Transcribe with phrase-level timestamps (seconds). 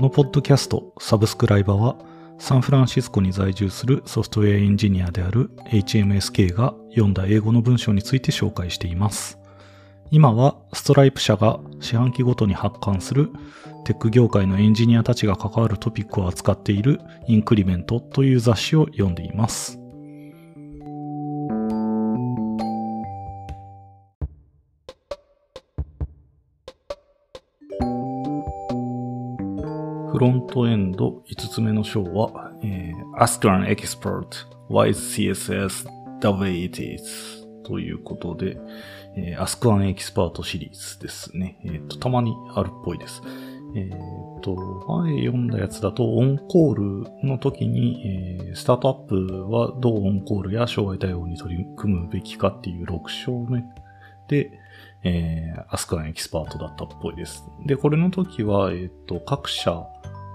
[0.00, 1.94] このポッドキャスト、サブスクライバーは、
[2.38, 9.38] サンフランシスコに在住するソフトウェアエンジニアである HMSK が読んだ英語の文章について紹介しています。
[10.10, 13.28] 今はストライプ社が四半期ごとに発刊する
[13.84, 16.98] テック業界のエンジニアたちが関わるトピックを扱っている
[17.28, 19.79] インクリメントという雑誌を読んでいます。
[30.20, 34.26] フロントエンド5つ目の章は、えー、Ask an Expert
[34.68, 35.84] Why is CSS
[36.20, 37.46] the way it is?
[37.64, 38.58] ということで、
[39.16, 41.58] えー、Ask an Expert シリーズですね。
[41.64, 43.22] えっ、ー、と、たまにあるっぽいです。
[43.74, 44.56] えっ、と、
[44.88, 53.64] 前読んだやつだと、オンコールの時に、えー、スタートアップはどうオンコールや障害対応に取り組むべきかっていう6章目
[54.28, 54.59] で、
[55.04, 57.44] えー、アスクアンエキスパートだったっぽいです。
[57.64, 59.86] で、これの時は、えっ、と、各社、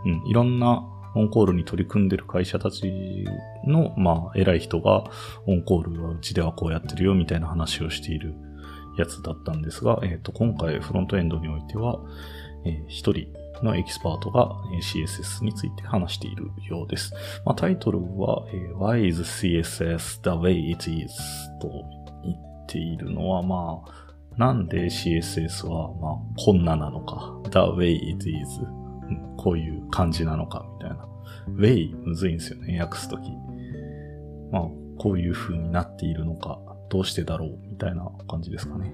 [0.06, 0.84] うん、いろんな
[1.16, 3.26] オンコールに取り組んでる会社たち
[3.66, 5.06] の、まあ、偉い人が、
[5.48, 8.34] オンコールはうちではこうやってるよ、みたいな話をしている
[8.98, 12.00] やつだったんですが、えっ、ー、と、今回フロントエンドにおいては、
[12.66, 13.28] えー、一人
[13.64, 17.14] のエキスパートが CSS について話しているようです。
[17.45, 21.14] まあ、タイトルは、えー、Why is CSS the way it is?
[21.61, 21.70] と
[22.23, 24.05] 言っているのは、まあ、
[24.38, 27.33] なんで CSS は、まあ、こんななのか。
[27.52, 28.61] the way it is.
[29.38, 31.08] こういう感じなのか、みたいな。
[31.58, 33.31] way むずいんですよね、訳すとき。
[34.52, 34.61] まあ、
[34.97, 38.94] こういう風になっているのか、どうしてだろう、みたいな感じですかね。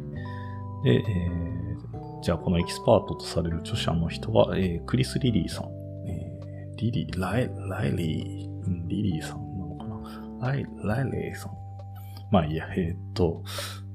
[0.84, 5.66] で、えー、じゃあこのエキスパートとされる著者の人は、えー、クリス・リリーさん。
[6.08, 11.61] えー、リリー、ライ、ライリー、リリーさんなのかなライ、ライレーさん。
[12.32, 13.44] まあいいや、えー、っと、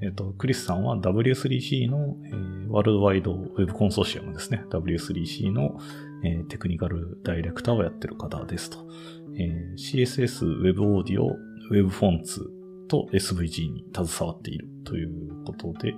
[0.03, 4.63] えっ、と、クリスさんは W3C の、えー、 World Wide Web Consortium ですね。
[4.71, 5.81] W3C の、
[6.23, 8.87] えー、テクニカルダイレクターをやってる方ですと。
[9.39, 12.43] えー、CSS、ウェブオーディオ、ウェブフォンツ
[12.89, 15.95] と SVG に携わっているということで、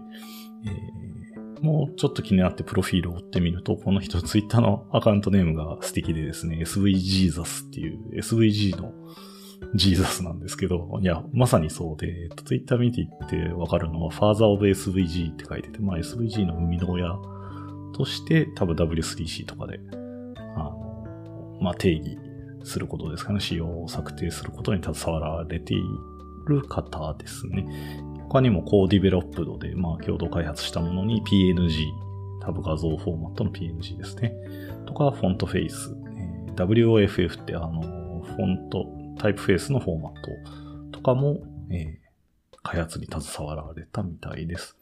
[0.65, 8.93] えー、もうちょっと気になってプロフィールを追ってみると、この人ツイッターのアカウントネームが素敵でですね、SVGesus っていう SVG の
[9.75, 17.17] ジーザスなんですけど、いや、まさにそうで、えっと、ツイッター見ていってわかるのは、Father of SVG って書いてて、まあ SVG の生みの親
[17.95, 19.79] として、多分 W3C とかで、
[20.57, 22.19] あの、まあ定義
[22.65, 25.83] することですかね、仕様を策定することに携わられてい
[26.47, 27.67] る方ですね。
[28.29, 31.85] 他にもコーディベロップドで、まあ共同開発したものに PNG、
[32.41, 34.35] 多分画像フォーマットの PNG ですね。
[34.87, 37.83] とか、フォントフェイス、えー、WOFF ってあの、
[38.23, 38.87] フォント、
[39.19, 40.13] タイプフェイスのフォーマッ
[40.93, 41.39] トとかも、
[41.71, 44.77] えー、開発に携わられたみたいです。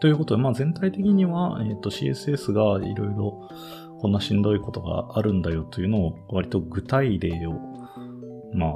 [0.00, 3.48] ということで、まあ全体的には、え、ー、と CSS がいろいろ
[4.00, 7.52] こんなしんどいことがあるんだよというのを割と具体例を、
[8.54, 8.72] まあ、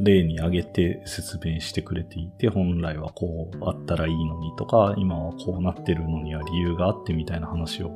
[0.00, 7.90] 例に挙げて説明してくれていて、本来はこうあったらいいのにとか、今はこうなってるのには理由があってみたいな話を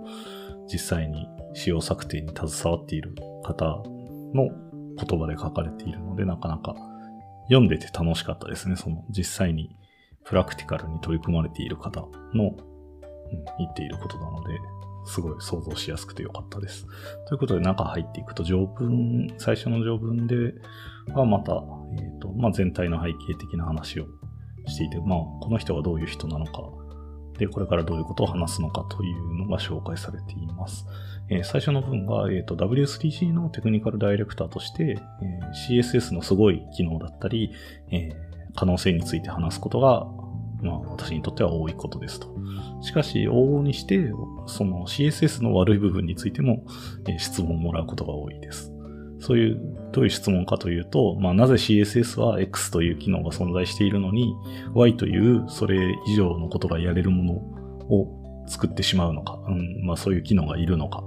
[0.72, 3.14] 実際に使用策定に携わっている
[3.44, 3.82] 方
[4.34, 4.48] の
[4.96, 6.74] 言葉で書かれているので、なかなか
[7.44, 8.76] 読んでて楽しかったですね。
[8.76, 9.76] その実際に
[10.24, 12.02] プラクティカルに取り組まれている方
[12.34, 12.56] の、うん、
[13.58, 14.58] 言っていることなので、
[15.04, 16.86] すごい想像しやすくてよかったです。
[17.26, 20.54] ということで中入っていくと条文、最初の条文で
[21.12, 21.54] はまた、
[21.98, 24.06] えっ、ー、と、まあ、全体の背景的な話を
[24.66, 26.62] していて、まあ、この人がどういう人なのか、
[27.38, 30.86] で、これからどういうことを話すのかというのが紹介されています。
[31.28, 37.52] えー、最初の文が、えーと、W3C のテクニカルダイレクターとして、えー、CSS のすごい機能だったり、
[37.90, 38.14] えー、
[38.54, 40.06] 可能性について話すことが、
[40.62, 42.28] まあ、私にとっては多いことですと。
[42.80, 44.10] しかし、往々にして、
[44.46, 46.64] その CSS の悪い部分についても、
[47.08, 48.71] えー、質問をもらうことが多いです。
[49.22, 49.60] そういう、
[49.92, 54.34] どういう質問かというと、まあ、なぜ CSS は X という機能が存在しているのに、
[54.74, 61.04] Y というそれ以上のことがやれるものを作ってしまうのか、うん、まあ、そういう機能がいるのか、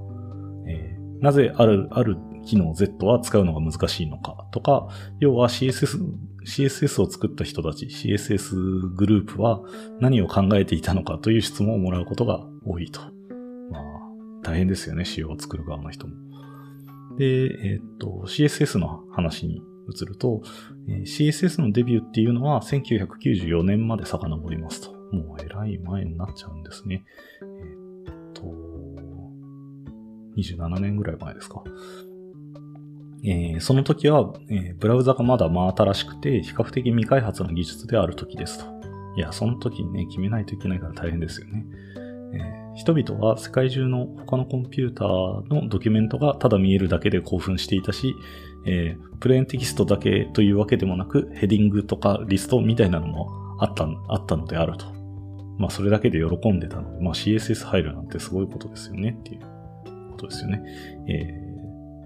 [0.65, 2.15] えー、なぜある、ある
[2.45, 4.87] 機能 Z は使うのが難しいのかとか、
[5.19, 5.99] 要は CSS、
[6.45, 9.59] CSS を作った人たち、CSS グループは
[9.99, 13.01] 何を考えていたのかという質問をもらうことが多いと。
[13.71, 13.83] まあ、
[14.41, 16.13] 大変ですよね、仕様を作る側の人も。
[17.17, 20.41] で、えっ、と、CSS の話に移ると、
[20.89, 24.95] えー、CSS のデビューっていうのは1994年まで遡りますと。
[25.11, 27.05] もうえらい前になっちゃうんですね。
[27.41, 28.43] えっ、と、
[30.37, 31.63] 27年ぐらい前ですか。
[33.23, 38.65] えー、その時は、え、ブラウザがまだ真新しくて、比較的未開発の技術である時ですと。
[39.15, 41.65] いや、その時にね、決めないといけないから大変ですよね。
[42.33, 48.15] え人々は世界中の他のコンピューターのドキュメントがただ見えるだけで興奮していたし、
[48.65, 53.29] えープレーンテキストだけというわけでもなく、ヘディングとかリストみたいなのも
[53.59, 54.85] あった、あったのであると。
[55.57, 59.41] まあ、それだけで喜んでたので、まあ、CSS 入るなんてすごいことですよねっていう
[60.11, 60.61] ことですよね。
[61.07, 61.45] えー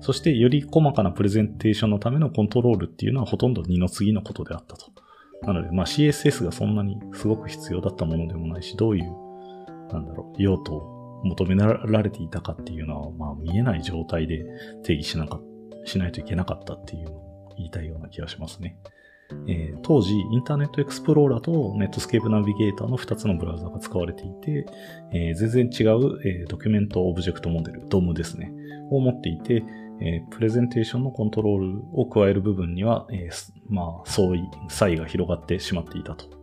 [0.01, 4.93] そして、より細かなプレゼンテーションのためのコントロールっていうのはほとんど二の次のことであったと。
[5.41, 9.11] なので、まあ、CSS がそんなにすごく必要だったものでもないし、どういう、
[9.91, 14.45] なんだろう、用途を求められていたかっていうのは、まあ、見えない状態で
[14.83, 15.39] 定義しなか
[15.85, 18.77] しないといけなかったっていうのを言いたいような気がしますね。
[19.47, 24.65] えー当時、 Internet Explorer と Netscape Navigator の2つのブラウザが使われていて、
[25.13, 28.51] えー全然違う、えー Document Object Model、DOM ですね、
[28.89, 29.63] を持っていて、
[30.01, 33.29] えプレゼンテーションのコントロールを加える部分には、え
[33.67, 36.38] まあ、相違、差異が広がってしまっていたと。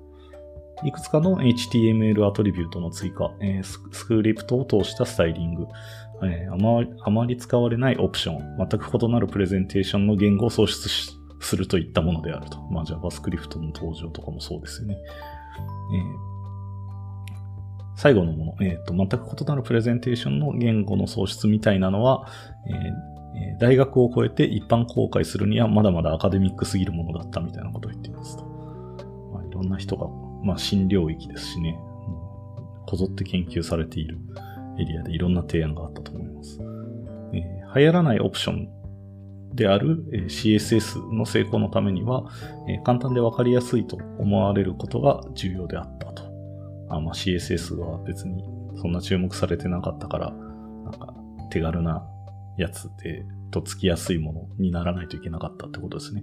[0.84, 5.66] いくつかの HTML attribute の追加、えスクリプトを通したスタイリング、
[6.24, 10.88] えあまり使われないオプション、全く異なるプレゼンテーションの言語を創出
[11.40, 12.58] するといったものであると。
[12.70, 14.96] まあ JavaScript の登場とかもそうですよね。
[14.96, 16.36] えー
[17.98, 22.28] 最後のもの、えーと、全く異なるプレゼンテーションの言語の創出みたいなのは、
[22.68, 23.16] えー
[23.58, 28.44] 大学を超えて一般公開するにはまだまだアカデミックすぎるものだったみたいなことを言っていますと。
[29.32, 30.06] まあ、いろんな人が、
[30.46, 31.78] まあ、新領域ですしね、
[32.86, 34.18] こぞって研究されている
[34.78, 36.60] エリアでいろんな提案があったと思います。
[37.34, 38.68] えー流行らないオプション
[39.54, 42.24] である CSS の成功のためには、
[42.68, 46.22] え簡単でわかりやすいと思われることが重要であったと。
[46.88, 48.44] あまあ、CSS は別に
[48.76, 50.30] そんな注目されてなかったから、
[50.84, 51.14] なんか
[51.50, 52.06] 手軽な
[52.56, 56.22] やつで、とっつきやすいものにならないといけなかったってことですね。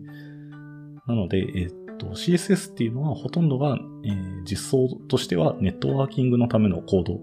[1.07, 7.21] なので、えっと、CSS っていうのはほとんどが、えー実装としてはネットワーキングのためのコード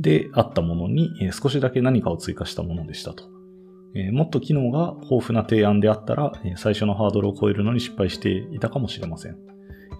[0.00, 3.24] であったものに、えー少しだけ何かを追加したものでしたと。
[3.94, 9.32] えーもっと機能が豊富な提案であったら、えー最初のハードルを超えるのに失敗していたかもしれません。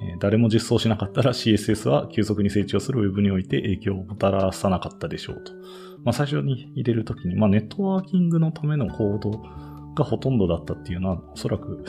[0.02, 5.52] え誰も実装しなかったら CSS は急速に成長する Web において影響をもたらさなかったでしょうと。
[6.04, 9.30] まあ、最初に入れるときに、まあ、ネットワーキングのためのコード
[9.94, 11.84] がほとんどだったっていうのは、おそらく、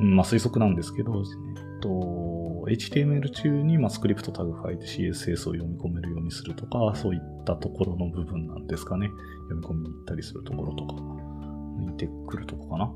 [0.00, 1.88] まあ、推測なんですけど、えっと、
[2.68, 9.08] HTML 中に、まあ、スクリプトタグ書いて CSS を読み込めるようにするとか、そういったところの部分なんですかね。
[9.48, 12.92] 読み込みに行ったりするところとか、抜いてくるとこかな。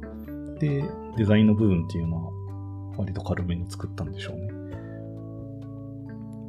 [0.59, 0.85] で、
[1.17, 2.33] デザインの部分っていうのは、
[2.97, 4.49] 割と軽めに作ったんでしょうね。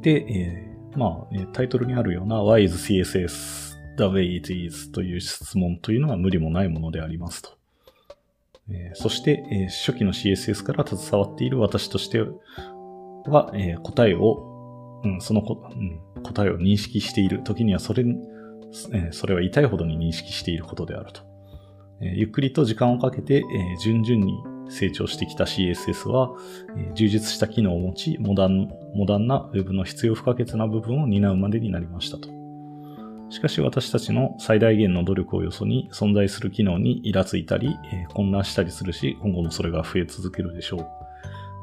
[0.02, 4.90] で、えーまあ、タイトルにあるような Why is CSS the way it is?
[4.90, 7.59] という質問というのは無理もないものでありますと。
[8.72, 12.20] えそして、え初期の CSS から携わっている私として
[13.26, 15.62] は、え答えを、うん、そのこ、
[16.16, 17.42] うん、答えを認識している。
[17.42, 18.04] 時にはそれ、
[18.92, 21.22] えそれは痛いほどに認識していることであると。
[22.00, 23.42] えゆっくりと時間をかけて、え
[23.82, 24.32] 順々に
[24.68, 26.30] 成長してきた CSS は、
[26.76, 32.39] え充実した機能を持ち、モダン、モダンな Web の必要不可欠な部分を担うまでになりましたと。
[33.30, 40.88] しかし私たちの最大限の努力をよそに存在する機能にイラついたり、えー混乱したりするし、今後もそれが増え続けるでしょう。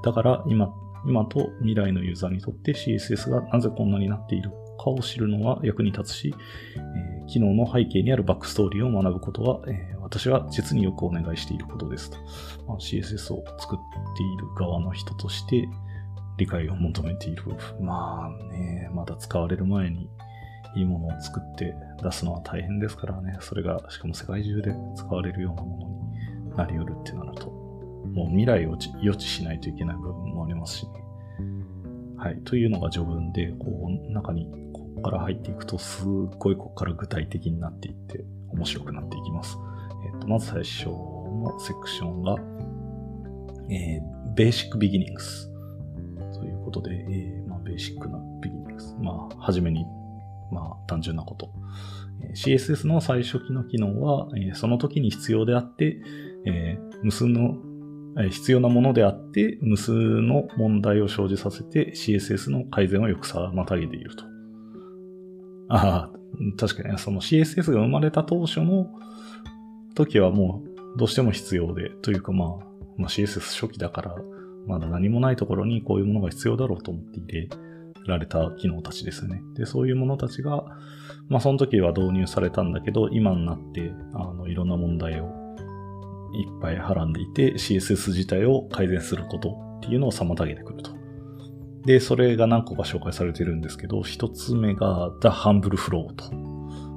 [0.03, 0.73] だから今、
[1.05, 6.33] 今と未来のユーザーにとって CSS がなぜこんなになっているかを知るのは役に立つし、
[6.77, 12.17] えー機能の背景にあるバックストーリーを学ぶことは、えー私は実によくお願いしていることですと。
[12.65, 13.79] まあ、CSS を作っ
[14.15, 15.67] ている側の人として
[16.37, 17.43] 理解を求めている。
[17.81, 20.09] まあね、まだ使われる前に
[20.75, 23.37] いいものを作って出すのは大変ですからね。
[23.41, 30.91] それが、しかも世界中で使われるようなものになり得るってなると、もう未来を予知しないといけない部分もありますしね。
[32.17, 32.41] はい。
[32.43, 36.07] というのが序文で、こう、中に、ここから入っていくと、すっ
[36.39, 39.57] ごいここから具体的になっていって、面白くなっていきます。
[40.05, 42.35] えっ、と、まず最初のセクションが、
[43.69, 45.47] えー、Basic Beginnings
[46.33, 48.97] ということで、えーまあ、ベーシックな Beginnings。
[48.99, 49.85] まあ、はじめに、
[50.51, 51.51] まあ、単純なこと。
[52.33, 56.01] CSS の最初期の機能は、えその時に必要であって、
[56.45, 57.57] え無数の、
[58.19, 64.23] え必要なものであって、無数の問題を生じさせて CSS の改善をよく妨げていると。
[65.69, 66.11] ああ、
[66.57, 68.89] 確かにね、その CSS が生まれた当初の
[69.95, 70.63] 時はも
[70.95, 72.49] うどうしても必要で、というかまあ、
[72.97, 74.15] まあ、CSS 初期だから、
[74.65, 77.47] まだ何もないところにこういうものが必要だろうと思って入
[78.07, 79.41] られた機能たちですね。
[79.55, 80.65] で、そういうものたちが、
[81.29, 85.25] まあその時は導入されたんだけど、今になって、あの、いろんな問題を
[86.33, 90.91] いっぱいはらんでいて、CSS 自体を改善することっていうのを妨げてくると。
[91.85, 96.35] で、それが何個か紹介されてるんですけど、一つ目が The Humble Float。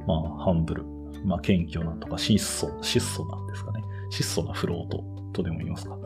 [0.06, 0.84] まあ、 Humble。
[1.24, 3.84] まあ、謙虚なとか、質素、質素なんですかね。
[4.10, 5.96] 質素なフロートとでも言いますか。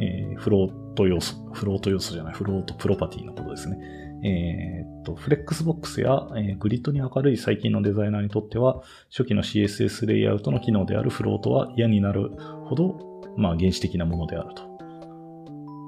[0.00, 3.78] えー、フロート要素、フロート要素じゃない、フロートプロパティのことですね。
[4.24, 12.30] えー、っと、フレックスボックスや、えー、グリッドに明るい最近のデザイナーにとっては、初期の CSS レイアウトの機能であるフロートは嫌になる
[12.64, 14.68] ほど、まあ、原始的なものであると。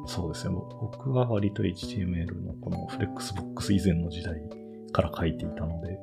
[0.07, 0.55] そうですね。
[0.81, 4.41] 僕は割と HTML のこのフレックスボックス以前の時代
[4.93, 5.99] から書いていたので、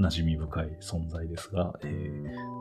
[0.00, 2.57] 馴染み深い存在ですが、えー、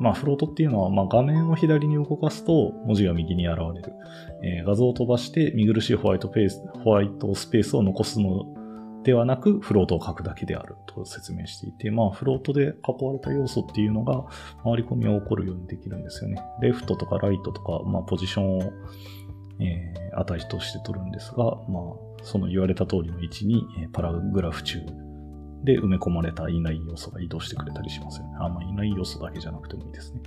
[0.00, 3.92] まあ、フロートっていうのは、まあ、画面を左に動かすと文字が右に現れる。
[4.42, 8.46] えー、画像を飛ばして見苦しいホワイトペース、ホワイトスペースを残すの
[9.04, 14.24] ではなく、フロートを書くだけであると説明していて、まあ、フロートで囲われた要素っていうのが、
[14.64, 16.42] 回り込みが起こるようにできるんですよね。
[16.60, 18.72] レフトとかライトとか、まあ、ポジションを、
[19.60, 21.54] えー、値として取るんですが、まあ、
[22.22, 24.80] その言われた通りの位置に、え、パラグラフ中
[25.64, 28.36] で埋め込まれたいない要素が移動してくれたりしますよね。
[28.40, 30.20] あん、まあ、いない要素だけじゃなくてもいいですね。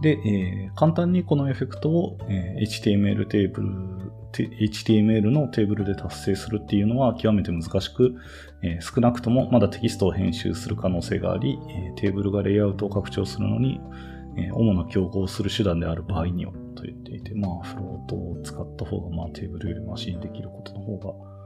[0.00, 8.14] で、えー、簡単にこのエフェクトを、えー、HTML テーブル、HTML のテーブルで達成するっていうのは極めて難しく、
[8.62, 13.80] えー、少なくともまだテキストを編集する可能性があり、えテーブルがレイアウトを拡張するのに、
[14.38, 21.39] え主な競合する手段である場合にはと言っていて、まあ、フロートを使った方が、まあ、テーブルよりマシンできることの方が、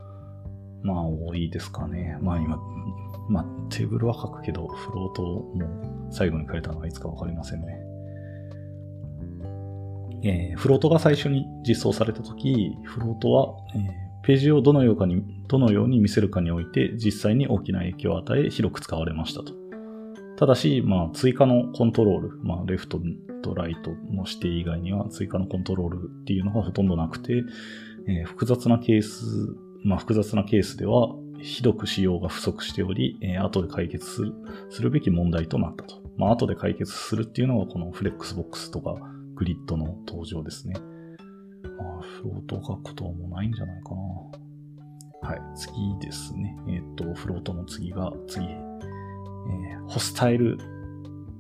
[0.85, 2.19] まあ、多いですかね。
[2.21, 2.59] まあ、今、
[3.29, 7.81] まあ、テーブルは書くけど、フロートも最後に書いたのはいつかわかりませんね。
[10.23, 19.53] えー、フロートが最初に実装されたとき、フロートは、えー、ページをどのようにどのように見せるかにおいて実際に大きな影響を与え広く使われましたと。
[20.37, 23.01] ただし、まあ、追加のコントロール、まあ、レフト
[23.43, 27.45] とライトの指定以外には追加のコントロールっていうのがほとんどなくて、
[28.09, 34.33] えー、複雑なケース、まあ、複雑なケースでは、ひどく仕様が不足しており、えー、後で解決する
[34.71, 36.03] するべき問題となったと。
[36.17, 38.97] まあ、後で解決するっていうのがこのフレックスボックスとか
[39.35, 40.75] グリッドの登場ですね。
[41.79, 43.91] まあ、フロートを書くことはもうないんじゃないか
[45.23, 45.29] な。
[45.29, 46.57] はい、次ですね。
[46.69, 50.59] えっ、と、フロートの次が、次、えー、ホスタイル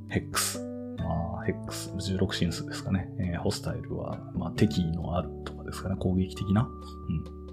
[0.08, 0.60] ヘックス。
[0.98, 3.08] まあ、ヘックス、16進数ですかね。
[3.18, 5.96] えー、ホスタイルは、まあ、敵意のあるとかですかね。
[5.98, 6.68] 攻撃的な。
[7.08, 7.43] うん。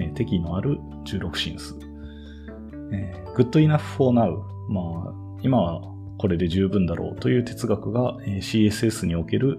[0.00, 1.74] えー、敵意のある16進数。
[2.92, 4.38] えー、good enough for now。
[4.68, 5.80] まあ、今は
[6.18, 9.58] これで十分だろうという哲学が、えー、CSS における、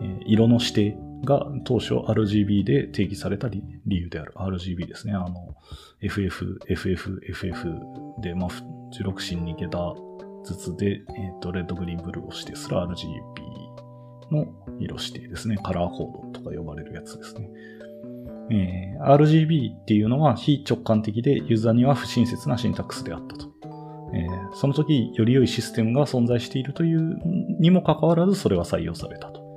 [0.00, 4.32] えー、色の指定が当初 RGB で定義された理由である。
[4.36, 5.12] RGB ですね。
[5.14, 5.54] あの、
[6.00, 7.74] FF、FF、FF
[8.22, 8.48] で、まあ、
[8.92, 9.78] 16進2桁
[10.44, 13.48] ずつで、えっ、と、レッド、グリーン、ブルーを指定する RGB
[14.30, 14.46] の
[14.78, 15.58] 色指定ですね。
[15.62, 17.50] カラーコードとか呼ばれるやつですね。
[18.50, 23.48] えー、RGB っていうのは非直感的でユーザーには不親切なシンタックスであったと。
[24.14, 27.18] えー、その時より良いシステムが存在しているという
[27.60, 29.48] にもかかわらずそれは採用されたと。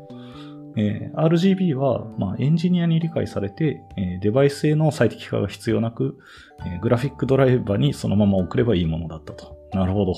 [0.78, 6.18] えー、RGB は、まあ、エンジニアに理解されて、えー、デバイスへの最適化が必要なく、
[6.66, 9.58] えー、グラフィックドライバーにそのまま送ればいいものだったと。
[9.74, 10.14] なるほど。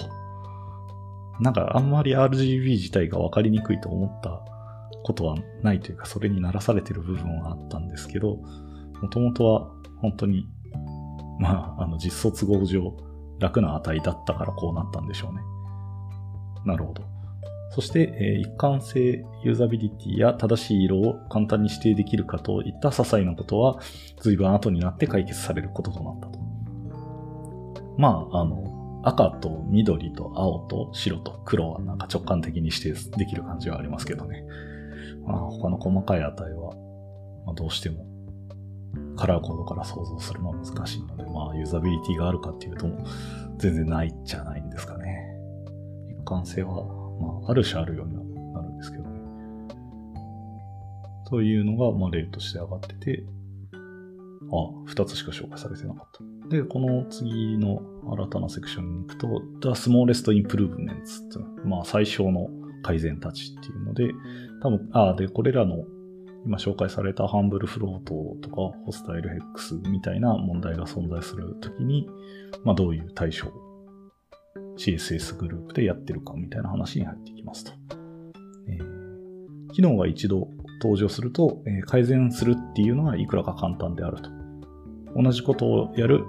[1.40, 4.42] なんかあんまり RGB 自体が分かりにくいと思った
[5.04, 8.40] ことはないというか、それにならされてる部分はあったんですけど、
[9.04, 10.48] もともとは本当に、
[11.38, 12.96] まあ、あの実装都合上
[13.40, 15.42] 楽な値だったからこうなったんでしょうね。
[16.66, 17.04] なるほど。
[17.72, 23.80] そして、え一貫性、ユーザビリティや正しい色を簡単に指定できるかといった些細なことは、
[24.22, 26.40] 随分後になって解決されることとなったと。
[27.98, 34.46] まあ、あの、赤と緑と青と白と黒はなんか直感的に指定できる感じはありますけどね。
[35.26, 36.76] まあ、他の細かい値は、
[37.46, 38.06] まあ、どうしても
[39.16, 42.88] カラーコードから想像するのは難しいので、まあ、ユーザビリティがあるかっていうと、
[43.58, 45.38] 全然ないじゃないんですかね。
[46.10, 48.24] 一貫性はまあ、ある種あるようには
[48.62, 49.10] なるんですけどね。
[51.30, 53.24] というのが、まあ、例として上がってて、
[54.52, 56.50] あ、二つしか紹介されてなかった。
[56.50, 59.28] で、この次の新たなセクションに行くと、
[59.62, 62.50] The Smallest Improvements ってまあ、最小の
[62.84, 64.12] 改善たちっていうので、
[64.62, 65.86] 多分、あ、で、これらの
[66.46, 72.08] 今紹介されたハンブルフロートとかホスタイルヘックスみたいな問題が存在するときに、
[72.64, 73.52] まあ、どういう対処
[74.78, 77.72] CSS グループでやってるかみたいな話に入ってきますと。
[78.68, 80.50] えー、機能が一度
[80.82, 84.30] 登場すると、えー、改善するっていうのはいくらか簡単であると。
[85.16, 86.24] 同じことをやる、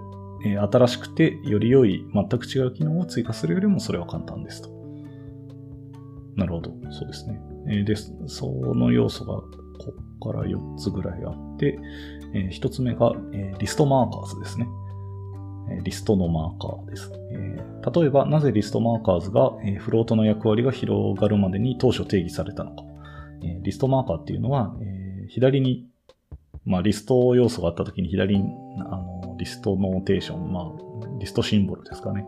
[0.45, 4.71] えー、新しくてより良い全く違う機能を追加するよりもそれは簡単ですと。
[6.37, 6.71] なるほど。
[6.91, 7.41] そうですね。
[7.69, 9.43] えー、で、その要素が
[9.79, 11.79] こっから4つぐらいあって、
[12.35, 14.67] え1つ目が、えリストマーカーズですね。
[15.83, 17.11] リストのマーカーです。
[17.33, 17.59] え
[17.95, 22.83] 例えば、なぜリストマーカーズが、えフロートの役割が広がるまでに当初定義されたのか。
[23.43, 25.87] えリストマーカーっていうのは、え左に、
[26.65, 28.45] まあ、リスト要素があった時に左に、
[28.79, 30.73] あの、リストノーテーション、まあ、
[31.19, 32.27] リストシンボルですかね。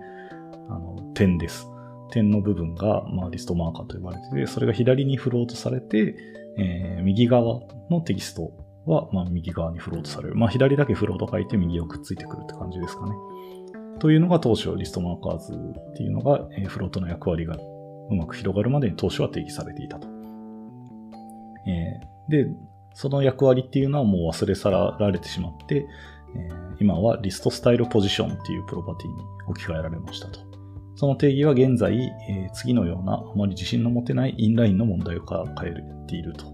[0.68, 1.68] あの、点です。
[2.10, 6.16] 点の部分が、まあ、リストマーカーと呼ばれてて、それが左にフロートされて、
[6.58, 7.60] えー右側
[7.90, 8.50] のテキスト
[8.86, 10.34] は、まあ、右側にフロートされる。
[10.34, 13.12] まあ、左だけフロート書いて右をくっついてくるって感じですかね。
[14.00, 20.08] というのが当初リストマーカーズっていうのが、えーフロートの役割がうまく広がるまでに当初は定義されていたと。
[21.66, 22.46] えーで、
[22.94, 25.86] その役割っていうのはもう忘れ去られてしまって、
[26.36, 29.14] えー今はリストスタイルポジションっていうプロパティに
[29.48, 30.45] 置き換えられましたと。
[30.96, 31.94] その定義は現在、
[32.28, 35.74] えー次のようなあまり自信の持てないインラインの問題を抱え
[36.08, 36.46] ていると。
[36.46, 36.48] え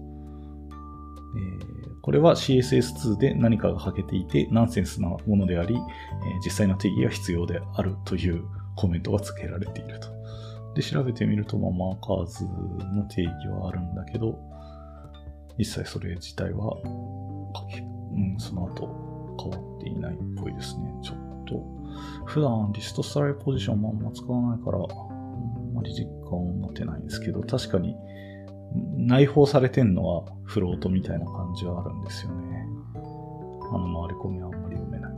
[1.69, 5.81] ーこれは CSS2 で何かが欠けていてナンセンスなものであり、えー
[6.43, 8.43] 実際の定義が必要であるという
[8.75, 10.13] コメントが付けられていると。
[10.75, 12.45] で、調べてみると、まあ、マーカーズ
[12.95, 14.37] の定義はあるんだけど、
[15.57, 16.75] 一切それ自体は
[17.55, 20.91] 書き、うん、その後変わっていないっぽいですね。
[21.03, 21.82] ちょっと、
[22.25, 27.95] 普段リストスタイポジションもあんま使わないから、あんまり実感を持てないんですけど、確かに
[28.97, 32.67] 内包されてんのはフロートみたいな感じはあるんですよね。
[32.95, 35.13] あの回り込みはあんまり読めない。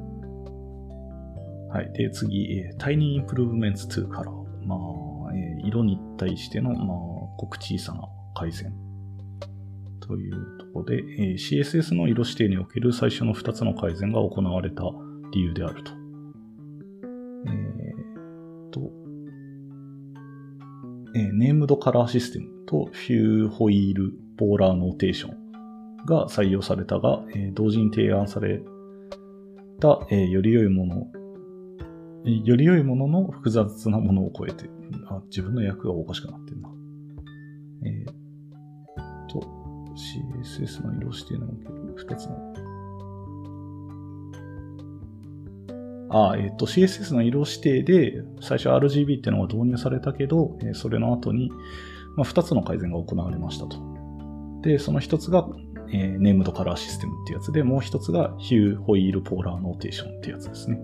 [1.70, 1.94] はい。
[1.94, 4.46] で、次、えー Tiny Improvements to Color。
[4.65, 6.98] まあ、えー色に対しての、まあ、
[7.38, 8.01] ごく小さな
[8.36, 8.74] 改善。
[10.00, 14.84] というところで、えー CSS の色指定における最初の2つの改善が行われた
[15.32, 15.92] 理由であると。
[18.75, 18.91] と、
[21.15, 28.62] えーネームドカラーシステムとフューホイールポーラーノーテーションが採用されたが、えー同時に提案され
[29.79, 31.08] た、えーより良いもの、
[32.25, 34.70] えーより良いものの複雑なものを超えて、
[35.07, 36.70] あ、自分の役がおかしくなってるな。
[37.85, 38.16] えーっ
[39.29, 39.40] と、
[40.44, 42.65] CSS の色指定のおける二つの。
[46.16, 51.51] あ、えーと、CSS の色指定で、最初 RGB っていうのが導入されたけど、えーそれの後に、
[52.16, 53.78] まあ、二つの改善が行われましたと。
[54.62, 55.46] で、その一つが、
[55.92, 60.80] えーネームドカラーシステムってやつで、もう一つがヒューホイールポーラーノーテーションってやつですね。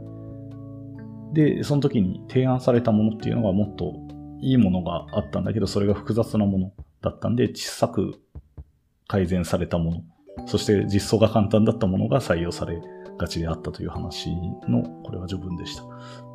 [1.32, 3.94] で、その時に提案されたものっていうのがもっと
[4.42, 8.22] いいものがあったんだけど、それが複雑なものだったんで、小さく
[9.08, 12.82] 改善されたもの、そして実装が簡単だったものが採用され
[13.22, 14.30] がちであったという話
[14.68, 15.84] の、これは序文でした。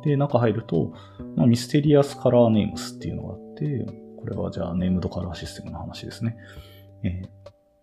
[0.03, 0.93] で、中入ると、
[1.35, 3.85] まあ、ミステリアスカラーネームスっていうのがあって、
[4.17, 6.37] これはじゃあネームドカラーシステムの話ですね。
[7.03, 7.11] えー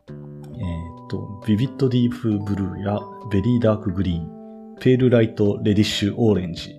[0.08, 2.98] えーっと、ビビッドディープブルーや
[3.30, 6.76] Very Dark Green、Pale Light Reddish Orange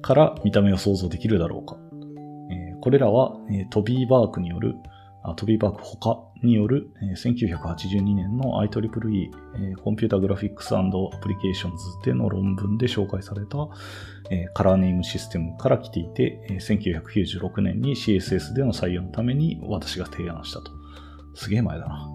[0.00, 1.76] から見た目を想像できるだろうか。
[2.50, 4.74] えーこれらは、えートビーバークによる、
[5.36, 13.68] トビーバーク他による、1982年の IEEE、えー Computer Graphics Applications での論文で紹介された、
[14.54, 20.72] Color Name System から来ていて、1996年に CSS での採用のために私が提案したと。
[21.34, 22.08] すげえ前だな。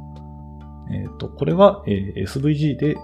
[0.92, 2.98] えっ、と、これは、SVG で、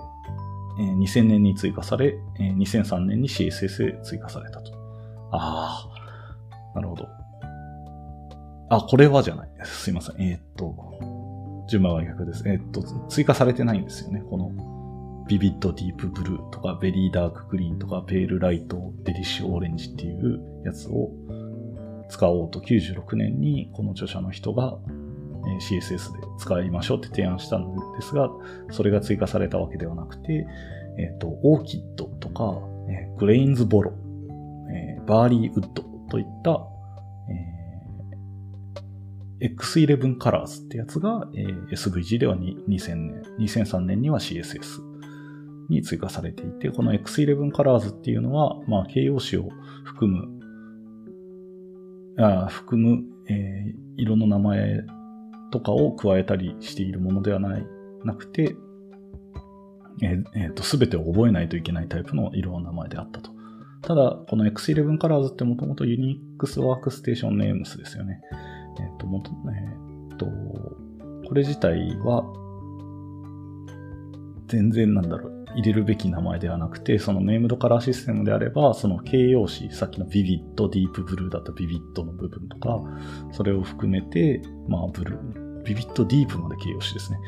[0.78, 4.72] 2000年に追加され、2003年に CSS で追加されたと。
[5.32, 5.88] あ
[6.74, 7.08] あ、なるほど。
[8.70, 9.53] あ、これはじゃない。
[9.66, 10.22] すいません。
[10.22, 12.44] えーっと、順番は逆です。
[12.48, 14.24] えーっと、追加されてないんですよね。
[14.30, 21.12] この、ビビッドディープブルーとか、ベリーダークグリーンとか、ペールライト、デリッシュオレンジっていうやつを
[22.10, 24.78] 使おうと96年にこの著者の人が
[25.48, 28.30] えー CSS で使いましょうって提案したんですが、
[28.72, 30.46] それが追加されたわけではなくて、
[30.98, 33.94] えっ、と、オーキッドとか、えーグレインズボロ、
[34.72, 36.66] えーバーリーウッドといった、
[39.44, 44.82] X11 カラーズってやつが、えー SVG では2000年、2003年には CSS
[45.70, 49.50] に追加されていて、この X11 カラーズっていうのは、まあ、形容詞を
[49.84, 50.40] 含む、
[52.18, 54.84] あ含む、えー色の名前
[55.52, 57.68] とかを加えたりしているものではない、
[58.04, 58.56] なくて、
[60.02, 63.30] えーえーと、すべてを覚えないといけないタイプの色の名前であったと。
[63.82, 68.22] ただ、この X11 カラーズってもともと Unix Workstation Names ですよね。
[68.80, 70.26] えっ、と、もと、えっ、と、
[71.28, 72.24] これ自体は、
[74.48, 82.82] 全然なんだろう、入れるべき名前ではなくて、そのネームドカラーシステムであれば、その形容詞、さっきのビビッド、ディープブルーだったビビッドの部分とか、
[83.32, 87.20] それを含めて、まあ、ブルー、ビビッドディープまで形容詞ですね。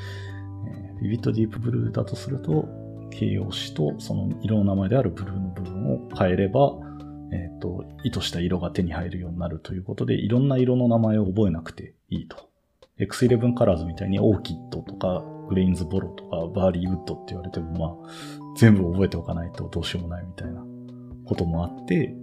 [0.67, 2.67] えービビットディープブルーだとすると、
[3.11, 6.77] 形容詞とその色の名前であるブルーの部分を変えれば、
[7.31, 12.49] えっ、ー、と、意図した色が手に入るようになるということで、いろんな色の名前を覚えなくていいと。
[12.99, 20.63] X11 カラーズみたいにオーキッドとか、グレインズボロとか、バーリーウッドって言われても、まあ、全部覚えておかないとどうしようもないみたいな
[21.25, 22.13] こともあって、えっ、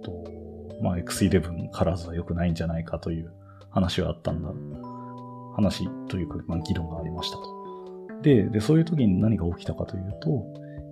[0.00, 3.32] ー、と、まあ、X11 カラーズは良くないんじゃないかという
[3.70, 4.48] 話はあったんだ。
[5.54, 7.58] 話というか、まあ、議論がありましたと。
[8.22, 10.46] で、で、そういう時に何が起きたかというと、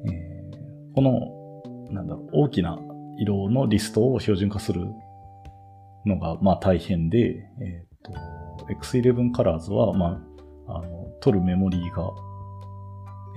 [0.07, 2.79] えー、この、なんだろう、大きな
[3.19, 4.87] 色のリストを標準化する
[6.05, 8.13] のが、まあ大変で、えっ、ー、と、
[8.67, 10.21] X11 カラーズは、ま
[10.67, 12.11] あ、あの、取るメモリーが、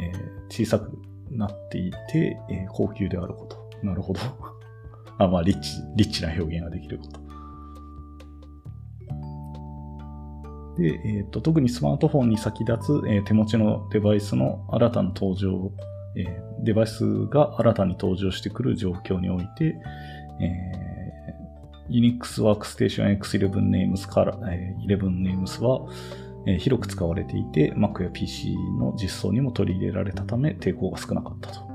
[0.02, 0.92] えー、小さく
[1.32, 3.58] なっていて、えー、高級であること。
[3.84, 4.20] なるほど。
[5.18, 7.20] あ、まあ、リッチ、リッチな表現ができること。
[10.82, 15.72] で、えーと、特にスマートフォンに先立つ、えー、手持ちのデバイスの新たな登場、
[16.16, 19.76] えー、デバイスが新たに登場してくる状況において、
[20.42, 25.88] えー、Unix Workstation X11 Names から、えー、11 Names は、
[26.48, 31.70] えー、広く使われていて、Mac や PC の実装にも取り入れられたため抵抗が少なかったと。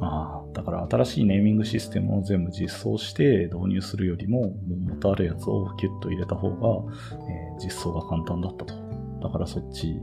[0.00, 4.56] あ、だから新しいネーミングシステムを全部実装して導入するよりも、も
[4.88, 6.92] 元あるやつをキュッと入れた方が、
[7.28, 8.74] えー、実装が簡単だったと。
[9.22, 10.00] だからそっち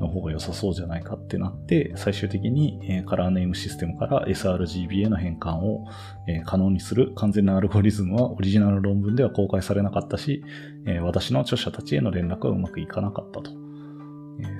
[0.00, 5.86] の方が良さそうじゃないかってなって、最終的に、え、カラーネームシステムから sRGB への変換を、
[6.26, 10.44] え、可能にする完全なアルゴリズムはオリジナル論文では公開されなかったし、
[10.86, 13.50] え、私の著者たちへの連絡はうまくいかなかったと。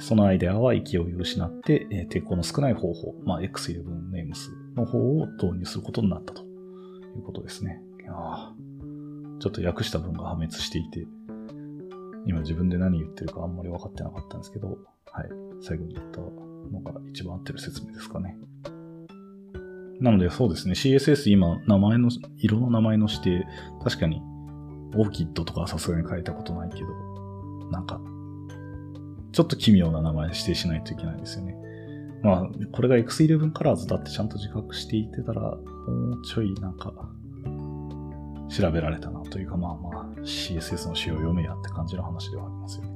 [0.01, 6.45] そのアイデアは勢いを失って、抵抗の少ない方法、まあ、X11 Names の方を導入することになったとい
[7.21, 7.81] うことですね。
[8.11, 8.55] あ
[9.41, 11.07] ちょっと訳した文が破滅していて、
[12.27, 14.79] 今自分で何言ってるかあんまり分かってなかったんですけど、
[15.19, 15.29] はい。
[15.61, 18.39] 最後に言ったのが一番合ってる説明ですかね。
[20.01, 23.47] なのでそうですね、CSS 今、名前の、色の名前の指定、
[23.83, 24.23] 確かに、
[24.95, 26.87] オーキッドとかはさすがに変えたことないけど、
[27.73, 28.01] なんか、
[29.33, 31.57] ちょっと奇妙な名前指定しないといけないですよね。
[32.23, 35.57] まあ、これが X11 カラーズだってちゃんと自覚していてたら、も
[36.17, 36.93] うちょいなんか、
[38.49, 42.91] 調べられたなというか、まあまあ、CSS の仕様読めやって感じの話ではありますよね。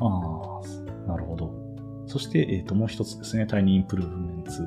[0.00, 1.52] ああ、なるほど。
[2.06, 4.62] そして、えっ、ー、と、もう一つですね、タイニーインプルーブメンツ。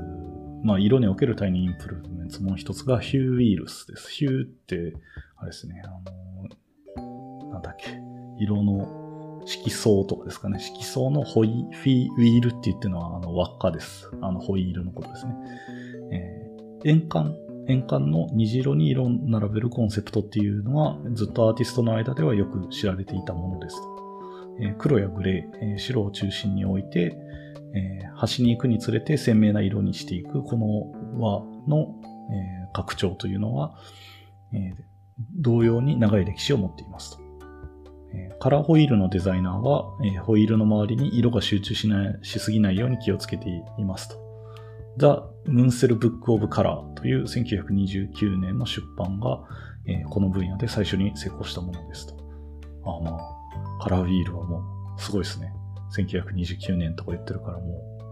[0.64, 2.42] まあ、色におけるタイニーインプルーブメンツ。
[2.42, 4.12] もう一つがヒューウィールスです。
[4.12, 4.94] ヒューって、
[5.38, 5.90] あれですね、あ
[7.00, 8.00] の、なんだっけ、
[8.40, 9.08] 色の
[9.48, 10.60] 色相とかですかね。
[10.60, 14.10] 色相のホイフィウィールって言ってるのは、あの、輪っかです。
[14.22, 15.34] あの、ホイールのことですね。
[16.12, 17.38] えー、円環、
[17.70, 23.78] 円環の虹色に色を並べるコンセプトっていうのは、ずっとアーティストの間ではよく知られていたものです。
[24.78, 27.18] 黒やグレー、白を中心に置いて、
[28.16, 31.96] 端に行くにつれて鮮明な色にしていく、この輪の、
[32.74, 33.76] 拡張というのは、
[35.36, 37.28] 同様に長い歴史を持っていますと。
[38.40, 39.92] カラーホイールのデザイナーは、
[40.24, 44.28] ホイールの周りに色が集中しないしすぎないように気をつけていますと。
[44.98, 45.06] The
[45.52, 49.44] Munsell Book of Color という1929年の出版が、
[50.10, 52.16] この分野で最初に成功したものですと。
[52.84, 53.37] あまあ、
[53.80, 54.64] カラーウィールはも
[54.98, 55.54] うすごいですね。
[55.96, 57.66] 1929年とか言ってるからも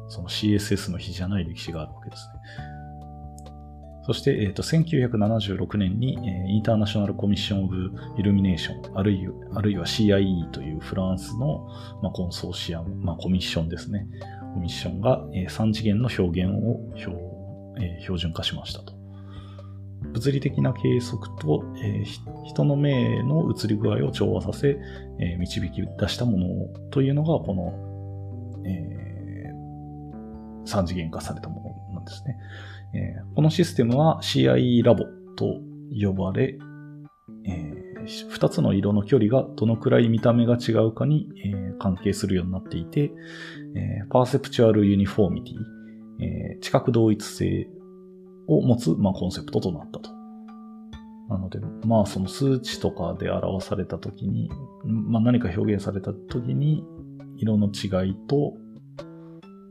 [0.07, 2.75] う、その CSS の日じゃない歴史があるわけですね。
[4.05, 11.67] そして、えーと、1976年に、えー、インターナショナルコミッション・オブ・イルミネーション、あるいはあるいは CIE というフランスの、
[12.03, 14.07] まあ、コンソーシアム、まあ、コミッションですね。
[14.53, 18.94] コミッションが、えー、3次元の表現を表,、え、標準化しましたと。
[20.01, 24.77] 物理的な計測と、えー、人の目の映り具合を調和させ、
[25.19, 26.47] えー、導き出したもの
[26.91, 32.37] というのが、この、えー、3次元化されたものなんですね。
[32.93, 35.03] えー、このシステムは CIE ラボ
[35.35, 35.59] と
[35.91, 36.57] 呼ばれ、
[37.45, 43.11] えー、2つの色の距離がどのくらい見た目が違うかに、えー、関係するようになっていて、
[43.75, 45.55] えー、パーセプチュアルユニフォーミティ、
[46.23, 47.67] えー、知覚同一性
[48.47, 50.09] を持つ、まあ、コンセプトとなったと。
[51.29, 54.49] なので、まあその数値とかで表されたときに、
[54.83, 56.83] まあ何か表現されたときに、
[57.37, 58.53] 色の違いと、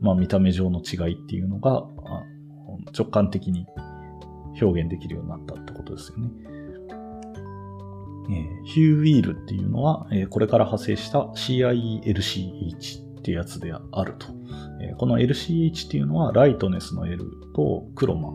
[0.01, 1.85] まあ見た目上の違いっていうのが、
[2.97, 3.65] 直感的に
[4.61, 6.29] 表現できるようになったってことですよね。
[8.27, 14.27] えー、ヒューウィールっていうのは、えー、これから派生した CIELCH ってやつであると。
[14.81, 17.23] えー、この LCH っていうのはライトネスの L
[17.55, 18.33] とクロマ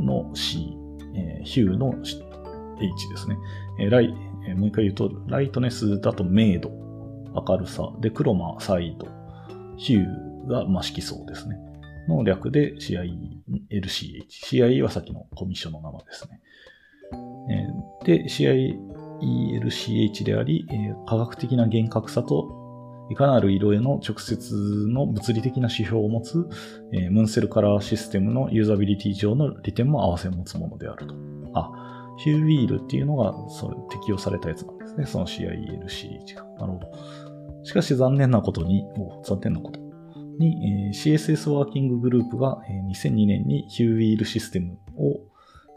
[0.00, 0.76] の C、
[1.14, 3.36] えー、ヒューの H ですね。
[3.80, 4.14] えーライ
[4.46, 6.70] えー、もう一回言うと、ライトネスだと明度、
[7.34, 9.08] 明るさ、で、クロマ、サイド、
[9.76, 11.56] ヒューが、まあ、色相ですね。
[12.08, 14.26] の略で CIE、LCH。
[14.28, 16.40] CIE はさっきのコミッションの名前ですね。
[17.50, 22.65] えー、で、CIELCH であり、えー、科学的な厳格さと
[23.10, 24.54] いかなる色への直接
[24.88, 26.48] の物理的な指標を持つ、
[26.92, 31.14] えー、ムンセルカラーシステムのユーザビリティ上の利点も合わせ持つものであると。
[31.54, 35.06] あ、ヒューウィールっていうのがそれ適用されたやつなんですね。
[35.06, 36.44] その CILCH が。
[36.58, 37.64] なるほど。
[37.64, 39.80] しかし残念なことに、お残念なこと
[40.38, 45.20] に、えー、CSS ワーキンググループが、えー、2002年にヒューウィールシステムを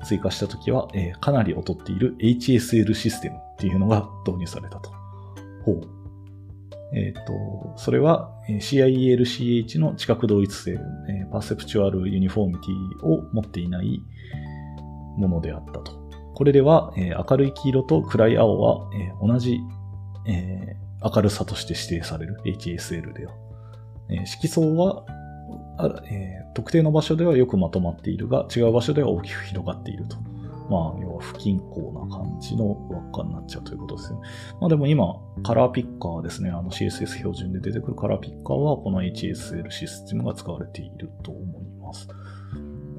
[0.04, 4.92] 追加したときは、えー、かなり劣っている HSL システムっていうのが導入されたと。
[5.66, 5.99] ほう。
[6.94, 10.72] えっ、ー、と、それは CIELCH の知覚同一性、
[11.08, 14.02] えー、パーセプチュアルユニフォーミティを持っていない
[15.18, 16.00] ものであったと。
[16.34, 19.60] これでは、えー、明るい黄色と暗い青は、えー、同じ、
[20.26, 23.34] えー、明るさとして指定される HSL では。
[24.10, 25.04] えー、色相は
[25.78, 30.18] あ、えー、特定の場所ではよくまとまっているが、違う場所では大きく広がっていると。
[30.70, 34.20] まあ、要は不均衡な感じの輪っかになっちゃうということですね。
[34.62, 36.50] まあでも今、カラーピッカーですね。
[36.50, 42.08] あの CSS 標準で出てくるカラーピッカーは、この HSL システムが使われていると思います。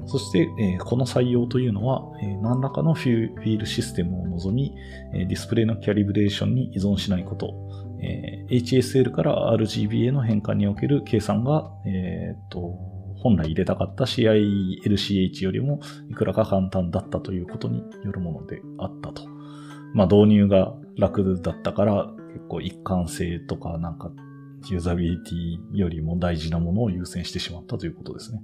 [0.05, 4.75] そして、え、この採用というのは、え、何らかのフィールシステムを望み、
[5.13, 7.53] え、ディスプレイのキャリブレーションに依存しないこと、
[8.01, 12.79] え HSL から RGB への変換における計算が、えっと、
[13.21, 15.79] 本来入れたかった CILCH よりも
[16.09, 19.23] いくらか簡単だったということによるものであったと。
[19.93, 24.11] まあ導入が楽だったから結構一貫性とかなんか
[24.69, 28.41] ユーザビリティよりも大事なものを優先してしまったということですね。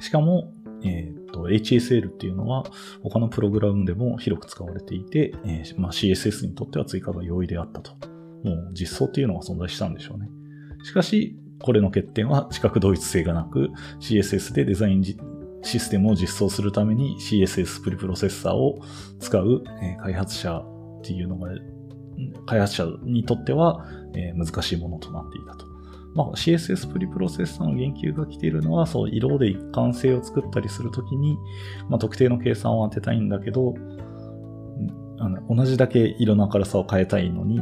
[0.00, 2.64] しかも、えっ、ー、と、HSL っていうのは
[3.02, 7.92] 他のプログラムでも広く使われていて、えー、まあ、CSS にとっては追加が容易であったと。
[8.42, 10.28] もう実装っていうのが存在したんでしょうね。
[10.82, 13.70] しかし、これの欠点は視覚同一性がなく、
[14.00, 15.04] CSS でデザイン
[15.62, 18.80] システムを実装するために CSS プリプロセッサーを
[19.20, 21.50] 使う、え開発者っていうのが、
[22.46, 25.66] 開発者にとっては、え難しいものとなっていたと。
[26.14, 31.38] まあ、CSS プリプロセッサーの言及が来ているのは、そう、色で一貫性を作ったりするときに、
[31.88, 33.74] まあ、特定の計算を当てたいんだけど、
[35.18, 37.60] あの同じだけ色の明るさを変えたいのに、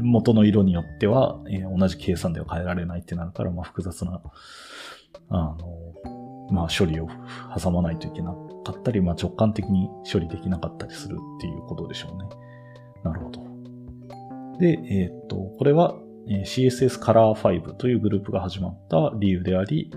[0.00, 4.20] 元の色によっては、えー、同じ計算では変えられないってなるから、まあ、複雑な、
[5.28, 5.56] あの、
[6.50, 7.08] まあ、処理を
[7.58, 8.32] 挟まないといけな
[8.64, 12.28] かったり、まあ、直感的に処理できなかったりするっていうことでしょうね。
[13.02, 13.42] なるほど。
[14.58, 15.96] で、えー、っと、これは
[16.28, 19.90] CSS Color 5というグループが始まった理由であり、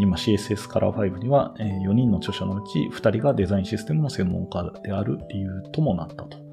[0.00, 6.47] 今 CSS Color 5には4人の著者のうち2人がデザインシステムの専門家である理由ともなったと。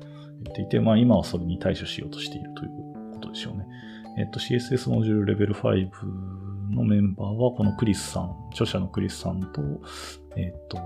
[0.50, 3.66] っていて、まあ今はそれに対処しようとしているということでしょうね。
[4.18, 5.90] えっと、CSS モジュールレベル5
[6.72, 9.62] のメンバーは、このクリスさん、著者のクリスさんと、
[10.38, 10.78] えっと、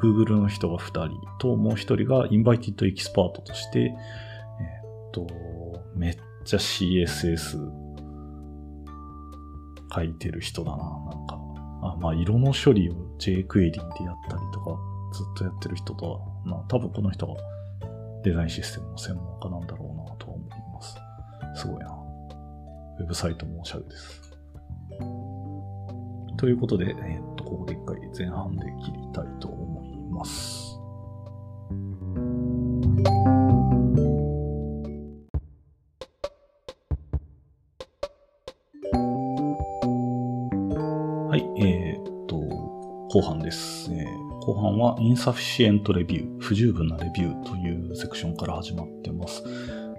[0.00, 5.26] Google の人が2人と、もう1人が Invited Expert として、えっと、
[5.94, 7.58] めっちゃ CSS
[9.92, 11.40] 書いてる人だな、なんか。
[11.82, 14.78] あまあ、色の処理を jQuery でやったりとか、
[15.12, 17.34] ずっとやってる人とは、まあ、多分この人が
[18.26, 20.96] デザインシステムの専門家なんだろうなと思います。
[21.54, 21.86] すごいな。
[22.98, 24.20] ウェブサイトもおしゃれです。
[26.36, 30.76] ということで、えー、っと、ここで一回前半で切りたいと思います。
[41.30, 42.36] はい、えー、っと、
[43.08, 43.88] 後半です。
[43.92, 44.05] えー
[44.46, 49.42] 後半は Insufficient Review 不十分なレビューというセクションから始まってます。